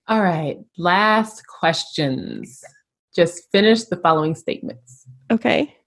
[0.07, 0.57] All right.
[0.77, 2.63] Last questions.
[3.15, 5.05] Just finish the following statements.
[5.29, 5.77] Okay.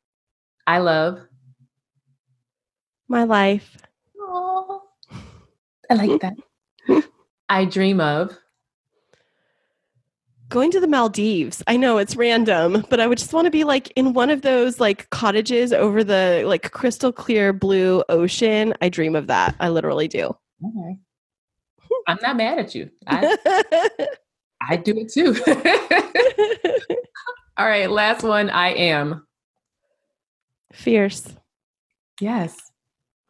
[0.69, 1.21] I love
[3.09, 3.77] my life.
[4.21, 4.81] Aww.
[5.91, 6.35] I like that.
[7.49, 8.37] I dream of
[10.55, 11.63] going to the Maldives.
[11.67, 14.43] I know it's random, but I would just want to be like in one of
[14.43, 18.73] those like cottages over the like crystal clear blue ocean.
[18.81, 19.57] I dream of that.
[19.59, 20.37] I literally do.
[20.65, 20.99] Okay.
[22.07, 22.89] I'm not mad at you.
[23.07, 23.37] I,
[24.61, 25.35] I do it too.
[27.57, 28.49] All right, last one.
[28.51, 29.27] I am
[30.73, 31.35] fierce.
[32.21, 32.71] Yes.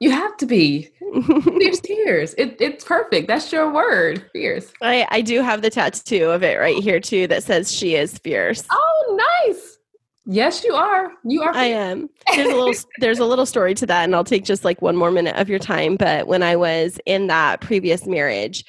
[0.00, 0.90] You have to be.
[1.44, 2.34] Fierce tears.
[2.34, 3.28] It, it's perfect.
[3.28, 4.28] That's your word.
[4.32, 4.72] Fierce.
[4.82, 8.18] I, I do have the tattoo of it right here too that says she is
[8.18, 8.64] fierce.
[8.70, 9.78] Oh, nice.
[10.26, 11.12] Yes, you are.
[11.24, 11.52] You are.
[11.52, 11.62] Fierce.
[11.62, 12.10] I am.
[12.34, 14.96] There's a little there's a little story to that, and I'll take just like one
[14.96, 15.96] more minute of your time.
[15.96, 18.64] But when I was in that previous marriage,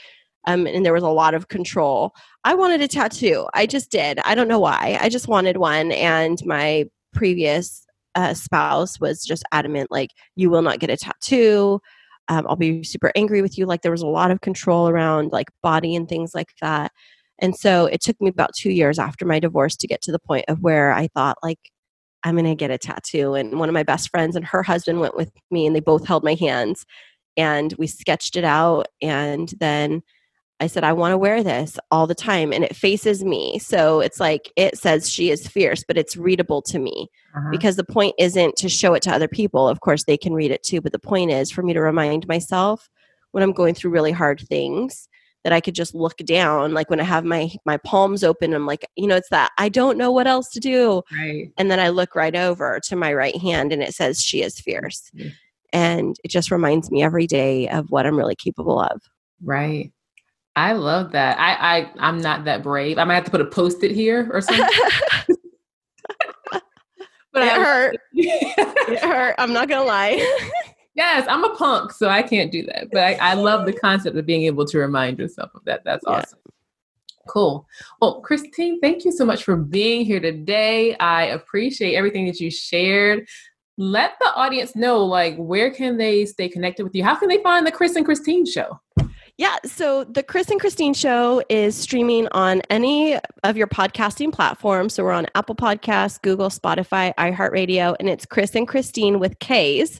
[0.48, 3.48] um, and there was a lot of control, I wanted a tattoo.
[3.54, 4.20] I just did.
[4.20, 4.98] I don't know why.
[5.02, 7.85] I just wanted one, and my previous
[8.16, 11.80] uh, spouse was just adamant, like, you will not get a tattoo.
[12.28, 13.66] Um, I'll be super angry with you.
[13.66, 16.92] Like, there was a lot of control around like body and things like that.
[17.40, 20.20] And so it took me about two years after my divorce to get to the
[20.20, 21.60] point of where I thought, like,
[22.24, 23.36] I'm going to get a tattoo.
[23.36, 26.08] And one of my best friends and her husband went with me, and they both
[26.08, 26.86] held my hands
[27.38, 28.88] and we sketched it out.
[29.02, 30.02] And then
[30.66, 32.52] I said, I want to wear this all the time.
[32.52, 33.60] And it faces me.
[33.60, 37.52] So it's like it says she is fierce, but it's readable to me uh-huh.
[37.52, 39.70] because the point isn't to show it to other people.
[39.70, 40.82] Of course, they can read it too.
[40.82, 42.90] But the point is for me to remind myself
[43.32, 45.08] when I'm going through really hard things
[45.44, 46.74] that I could just look down.
[46.74, 49.70] Like when I have my, my palms open, I'm like, you know, it's that I
[49.70, 51.04] don't know what else to do.
[51.12, 51.54] Right.
[51.60, 54.60] And then I look right over to my right hand and it says she is
[54.60, 55.12] fierce.
[55.16, 55.30] Mm-hmm.
[55.74, 59.04] And it just reminds me every day of what I'm really capable of.
[59.44, 59.92] Right.
[60.56, 61.38] I love that.
[61.38, 62.98] I, I I'm not that brave.
[62.98, 64.68] I might have to put a post-it here or something.
[66.52, 67.98] but it I, hurt.
[68.14, 69.36] it hurt.
[69.38, 70.14] I'm not gonna lie.
[70.96, 72.88] yes, I'm a punk, so I can't do that.
[72.92, 75.84] But I, I, love the concept of being able to remind yourself of that.
[75.84, 76.14] That's yeah.
[76.14, 76.40] awesome.
[77.28, 77.68] Cool.
[78.00, 80.96] Well, Kristine, thank you so much for being here today.
[80.98, 83.28] I appreciate everything that you shared.
[83.78, 87.04] Let the audience know, like, where can they stay connected with you?
[87.04, 88.80] How can they find the Kris and Kristine show?
[89.38, 94.94] Yeah, so the Kris and Kristine show is streaming on any of your podcasting platforms.
[94.94, 100.00] So we're on Apple Podcasts, Google, Spotify, iHeartRadio, and it's Kris and Kristine with K's.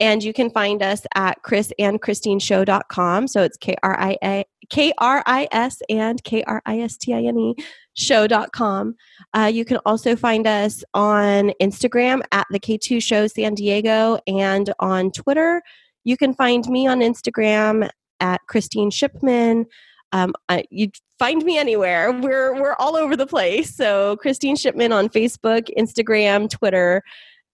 [0.00, 3.28] And you can find us at krisandkristineshow.com.
[3.28, 6.98] So it's K R I A K R I S and K R I S
[6.98, 7.54] T I N E
[7.94, 8.94] show.com.
[9.32, 14.72] Uh, you can also find us on Instagram at the K2 Show San Diego and
[14.78, 15.62] on Twitter.
[16.04, 17.88] You can find me on Instagram
[18.20, 19.66] at Kristine Shipman.
[20.12, 22.12] Um, I, you find me anywhere.
[22.12, 23.74] We're we're all over the place.
[23.74, 27.02] So Kristine Shipman on Facebook, Instagram, Twitter.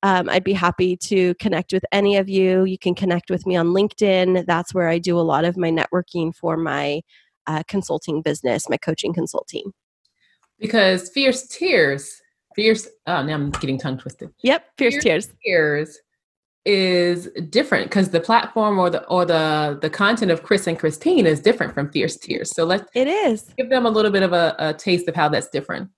[0.03, 2.65] Um, I'd be happy to connect with any of you.
[2.65, 4.45] You can connect with me on LinkedIn.
[4.47, 7.01] That's where I do a lot of my networking for my
[7.47, 9.73] uh, consulting business, my coaching consulting.
[10.59, 12.21] Because fierce tears,
[12.55, 12.87] fierce.
[13.07, 14.31] Oh, now I'm getting tongue twisted.
[14.43, 15.29] Yep, fierce, fierce tears.
[15.45, 15.99] Tears
[16.65, 21.27] is different because the platform or the or the the content of Kris and Kristine
[21.27, 22.51] is different from Fierce Tears.
[22.55, 25.29] So let's it is give them a little bit of a, a taste of how
[25.29, 25.91] that's different.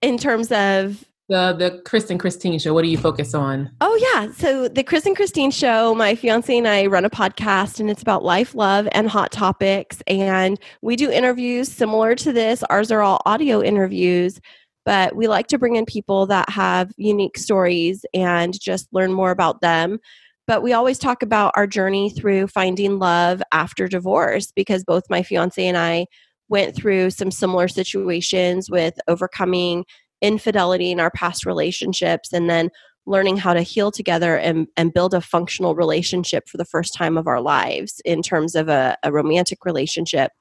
[0.00, 3.70] In terms of the the Kris and Kristine show, what do you focus on?
[3.80, 7.80] Oh yeah, so the Kris and Kristine show, my fiance and I run a podcast,
[7.80, 10.02] and it's about life, love, and hot topics.
[10.06, 12.62] And we do interviews similar to this.
[12.64, 14.40] Ours are all audio interviews,
[14.84, 19.30] but we like to bring in people that have unique stories and just learn more
[19.30, 19.98] about them.
[20.46, 25.22] But we always talk about our journey through finding love after divorce because both my
[25.22, 26.06] fiance and I
[26.48, 29.84] went through some similar situations with overcoming
[30.20, 32.70] infidelity in our past relationships and then
[33.06, 37.16] learning how to heal together and, and build a functional relationship for the first time
[37.16, 40.32] of our lives in terms of a, a romantic relationship.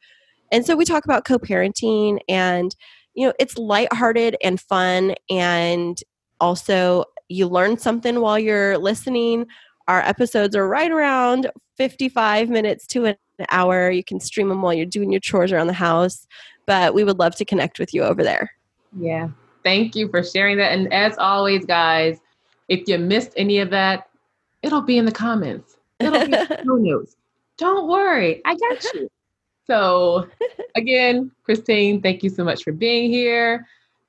[0.51, 2.75] And so we talk about co parenting and,
[3.15, 5.15] you know, it's lighthearted and fun.
[5.29, 6.01] And
[6.39, 9.45] also, you learn something while you're listening.
[9.87, 13.15] Our episodes are right around 55 minutes to an
[13.49, 13.91] hour.
[13.91, 16.27] You can stream them while you're doing your chores around the house.
[16.65, 18.51] But we would love to connect with you over there.
[18.97, 19.29] Yeah.
[19.63, 20.71] Thank you for sharing that.
[20.71, 22.19] And as always, guys,
[22.67, 24.09] if you missed any of that,
[24.61, 25.77] it'll be in the comments.
[25.99, 27.15] It'll be in the notes.
[27.57, 29.09] Don't worry, I got you.
[29.69, 30.27] So,
[30.75, 33.67] again, Kristine, thank you so much for being here.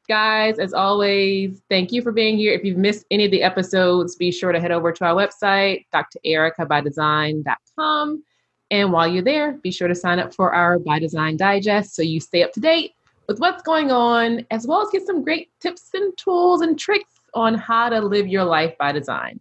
[0.08, 2.52] Guys, as always, thank you for being here.
[2.52, 5.84] If you've missed any of the episodes, be sure to head over to our website,
[5.94, 8.24] drerikabydesign.com.
[8.70, 12.00] And while you're there, be sure to sign up for our By Design Digest so
[12.02, 12.94] you stay up to date
[13.28, 17.20] with what's going on, as well as get some great tips and tools and tricks
[17.34, 19.38] on how to live your life by design.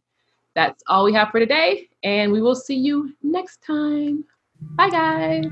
[0.53, 4.25] That's all we have for today, and we will see you next time.
[4.75, 5.49] Bye, guys.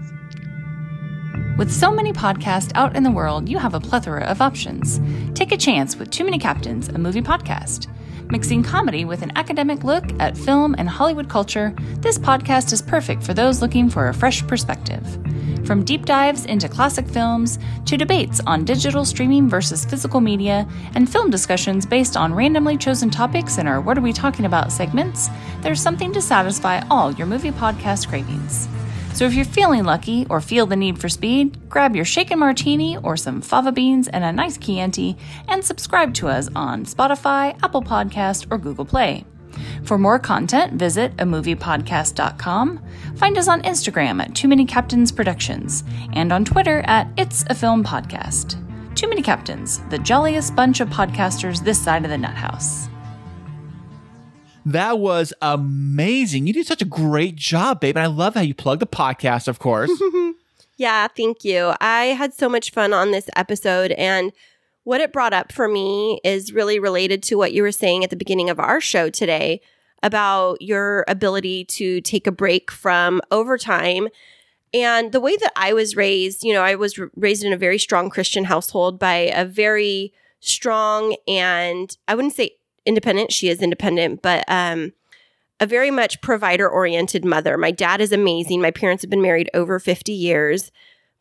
[1.57, 5.01] With so many podcasts out in the world, you have a plethora of options.
[5.33, 7.87] Take a chance with Too Many Captains, a movie podcast.
[8.29, 13.23] Mixing comedy with an academic look at film and Hollywood culture, this podcast is perfect
[13.23, 15.03] for those looking for a fresh perspective.
[15.65, 21.11] From deep dives into classic films to debates on digital streaming versus physical media and
[21.11, 25.27] film discussions based on randomly chosen topics in our What Are We Talking About segments,
[25.61, 28.67] there's something to satisfy all your movie podcast cravings.
[29.17, 32.97] So if you're feeling lucky or feel the need for speed, grab your shaken martini
[32.97, 35.17] or some fava beans and a nice Chianti
[35.47, 39.25] and subscribe to us on Spotify, Apple Podcast, or Google Play.
[39.81, 42.79] For more content, visit a moviepodcast.com.
[43.15, 45.83] Find us on Instagram at Too Many Captains Productions
[46.13, 48.55] and on Twitter at It's a Film Podcast.
[48.93, 52.87] Too Many Captains, the jolliest bunch of podcasters this side of the nut house.
[54.67, 56.45] That was amazing.
[56.45, 57.95] You did such a great job, babe.
[57.95, 59.89] And I love how you plug the podcast, of course.
[60.77, 61.73] yeah, thank you.
[61.79, 64.33] I had so much fun on this episode and
[64.83, 68.09] what it brought up for me is really related to what you were saying at
[68.09, 69.61] the beginning of our show today
[70.03, 74.09] about your ability to take a break from overtime.
[74.73, 77.79] And the way that I was raised, you know, I was raised in a very
[77.79, 82.57] strong Christian household by a very strong and I wouldn't say
[82.87, 84.93] independent, she is independent, but um
[85.59, 87.57] a very much provider oriented mother.
[87.57, 88.61] My dad is amazing.
[88.61, 90.71] My parents have been married over 50 years.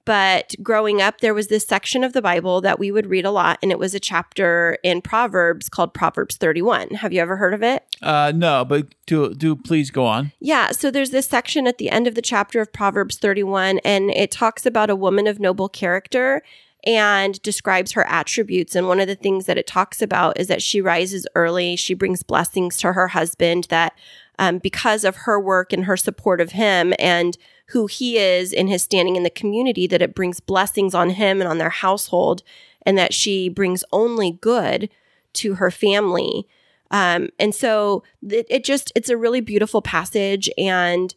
[0.06, 3.32] But growing up, there was this section of the Bible that we would read a
[3.32, 6.90] lot, and it was a chapter in Proverbs called Proverbs 31.
[6.90, 7.84] Have you ever heard of it?
[8.00, 10.30] Uh, no, but do do please go on.
[10.38, 14.10] Yeah, so there's this section at the end of the chapter of Proverbs 31, and
[14.10, 16.44] it talks about a woman of noble character
[16.86, 18.76] and describes her attributes.
[18.76, 21.94] And one of the things that it talks about is that she rises early, she
[21.94, 23.92] brings blessings to her husband, that
[24.38, 27.36] um, because of her work and her support of him and
[27.70, 31.40] who he is in his standing in the community, that it brings blessings on him
[31.40, 32.44] and on their household,
[32.82, 34.88] and that she brings only good
[35.32, 36.46] to her family.
[36.92, 40.48] Um, and so it, it just, it's a really beautiful passage.
[40.56, 41.12] And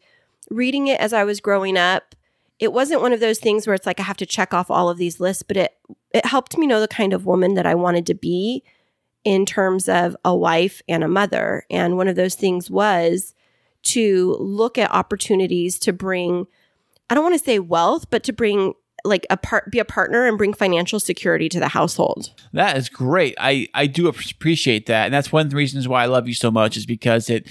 [0.50, 2.16] reading it as I was growing up,
[2.60, 4.90] it wasn't one of those things where it's like I have to check off all
[4.90, 5.74] of these lists, but it
[6.14, 8.64] it helped me know the kind of woman that I wanted to be
[9.24, 11.66] in terms of a wife and a mother.
[11.70, 13.34] And one of those things was
[13.84, 16.48] to look at opportunities to bring,
[17.10, 18.74] I don't want to say wealth, but to bring
[19.06, 22.32] like a part be a partner and bring financial security to the household.
[22.52, 23.36] That is great.
[23.40, 26.34] I I do appreciate that, and that's one of the reasons why I love you
[26.34, 27.48] so much is because it.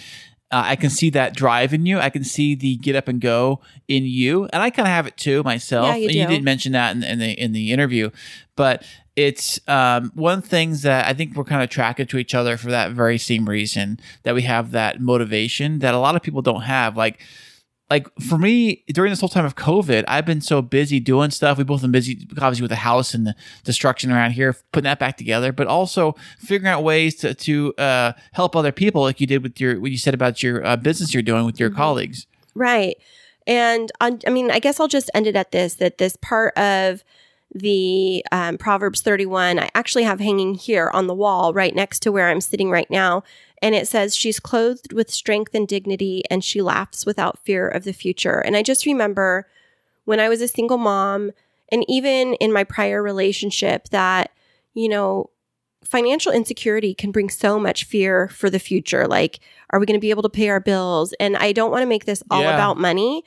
[0.51, 1.99] Uh, I can see that drive in you.
[1.99, 5.07] I can see the get up and go in you, and I kind of have
[5.07, 5.89] it too myself.
[5.89, 6.19] Yeah, you, and do.
[6.21, 8.11] you didn't mention that in, in the in the interview,
[8.57, 8.83] but
[9.19, 12.71] it's um, one things that I think we're kind of attracted to each other for
[12.71, 16.63] that very same reason that we have that motivation that a lot of people don't
[16.63, 16.97] have.
[16.97, 17.21] Like,
[17.91, 21.57] like for me during this whole time of COVID, I've been so busy doing stuff.
[21.57, 23.35] We both been busy, obviously, with the house and the
[23.65, 28.13] destruction around here, putting that back together, but also figuring out ways to to uh,
[28.33, 31.15] help other people, like you did with your what you said about your uh, business
[31.15, 31.79] you're doing with your mm-hmm.
[31.79, 32.27] colleagues.
[32.55, 32.97] Right,
[33.47, 36.57] and on, I mean, I guess I'll just end it at this: that this part
[36.59, 37.03] of
[37.55, 39.59] the um, Proverbs 31.
[39.59, 42.91] I actually have hanging here on the wall right next to where I'm sitting right
[42.91, 43.23] now.
[43.63, 47.85] And it says, She's clothed with strength and dignity, and she laughs without fear of
[47.85, 48.39] the future.
[48.39, 49.49] And I just remember
[50.05, 51.33] when I was a single mom,
[51.71, 54.31] and even in my prior relationship, that,
[54.75, 55.31] you know,
[55.85, 59.07] financial insecurity can bring so much fear for the future.
[59.07, 61.15] Like, are we going to be able to pay our bills?
[61.19, 62.55] And I don't want to make this all yeah.
[62.55, 63.25] about money,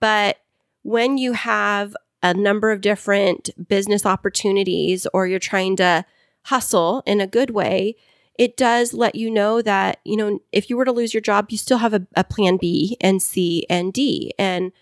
[0.00, 0.38] but
[0.82, 6.06] when you have a number of different business opportunities or you're trying to
[6.44, 7.96] hustle in a good way,
[8.38, 11.50] it does let you know that, you know, if you were to lose your job,
[11.50, 14.32] you still have a, a plan B and C and D.
[14.38, 14.72] And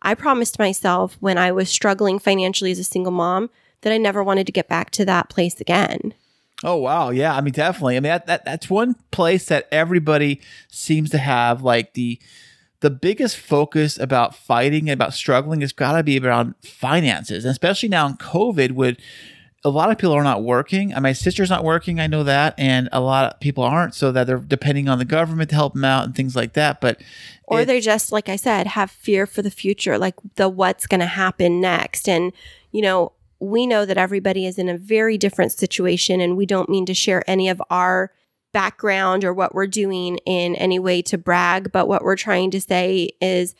[0.00, 3.50] I promised myself when I was struggling financially as a single mom
[3.80, 6.14] that I never wanted to get back to that place again.
[6.62, 7.34] Oh wow, yeah.
[7.34, 7.96] I mean, definitely.
[7.96, 12.20] I mean, that, that that's one place that everybody seems to have like the
[12.82, 17.88] the biggest focus about fighting about struggling has got to be around finances, and especially
[17.88, 18.98] now in COVID, with
[19.64, 20.92] a lot of people are not working.
[21.00, 24.26] My sister's not working, I know that, and a lot of people aren't, so that
[24.26, 26.80] they're depending on the government to help them out and things like that.
[26.80, 27.00] But
[27.44, 30.86] or it- they just like i said have fear for the future like the what's
[30.86, 32.32] going to happen next and
[32.70, 36.68] you know we know that everybody is in a very different situation and we don't
[36.68, 38.10] mean to share any of our
[38.52, 42.60] background or what we're doing in any way to brag but what we're trying to
[42.60, 43.54] say is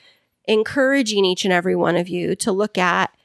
[0.46, 3.16] encouraging each and every one of you to look at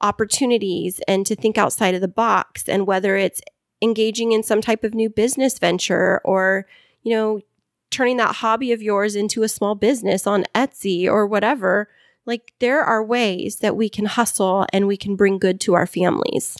[0.00, 3.42] opportunities and to think outside of the box and whether it's
[3.82, 6.66] engaging in some type of new business venture or
[7.02, 7.40] you know
[7.90, 11.88] turning that hobby of yours into a small business on Etsy or whatever.
[12.24, 15.86] Like there are ways that we can hustle and we can bring good to our
[15.86, 16.56] families.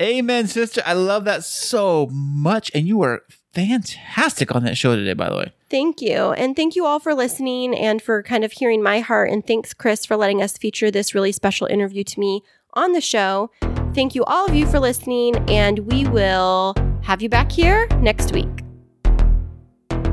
[0.00, 0.82] Amen, sister.
[0.84, 3.24] I love that so much, and you were
[3.56, 5.52] fantastic on that show today, by the way.
[5.70, 6.32] Thank you.
[6.32, 9.30] And thank you all for listening and for kind of hearing my heart.
[9.30, 12.42] And thanks, Kris, for letting us feature this really special interview to me
[12.74, 13.50] on the show.
[13.94, 15.36] Thank you, all of you, for listening.
[15.48, 18.62] And we will have you back here next week.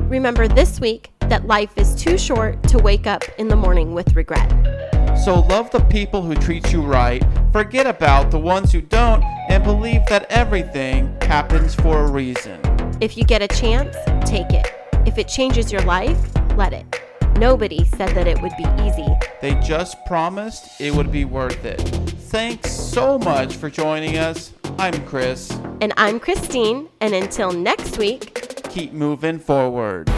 [0.08, 4.16] Remember this week that life is too short to wake up in the morning with
[4.16, 4.50] regret.
[5.22, 7.22] So love the people who treat you right,
[7.52, 12.73] forget about the ones who don't, and believe that everything happens for a reason.
[13.00, 13.96] If you get a chance,
[14.28, 14.66] take it.
[15.06, 16.18] If it changes your life,
[16.56, 16.86] let it.
[17.36, 19.08] Nobody said that it would be easy.
[19.40, 21.80] They just promised it would be worth it.
[22.30, 24.52] Thanks so much for joining us.
[24.78, 25.50] I'm Kris.
[25.80, 28.44] And I'm Kristine, and until next week,
[28.74, 30.08] Keep moving forward.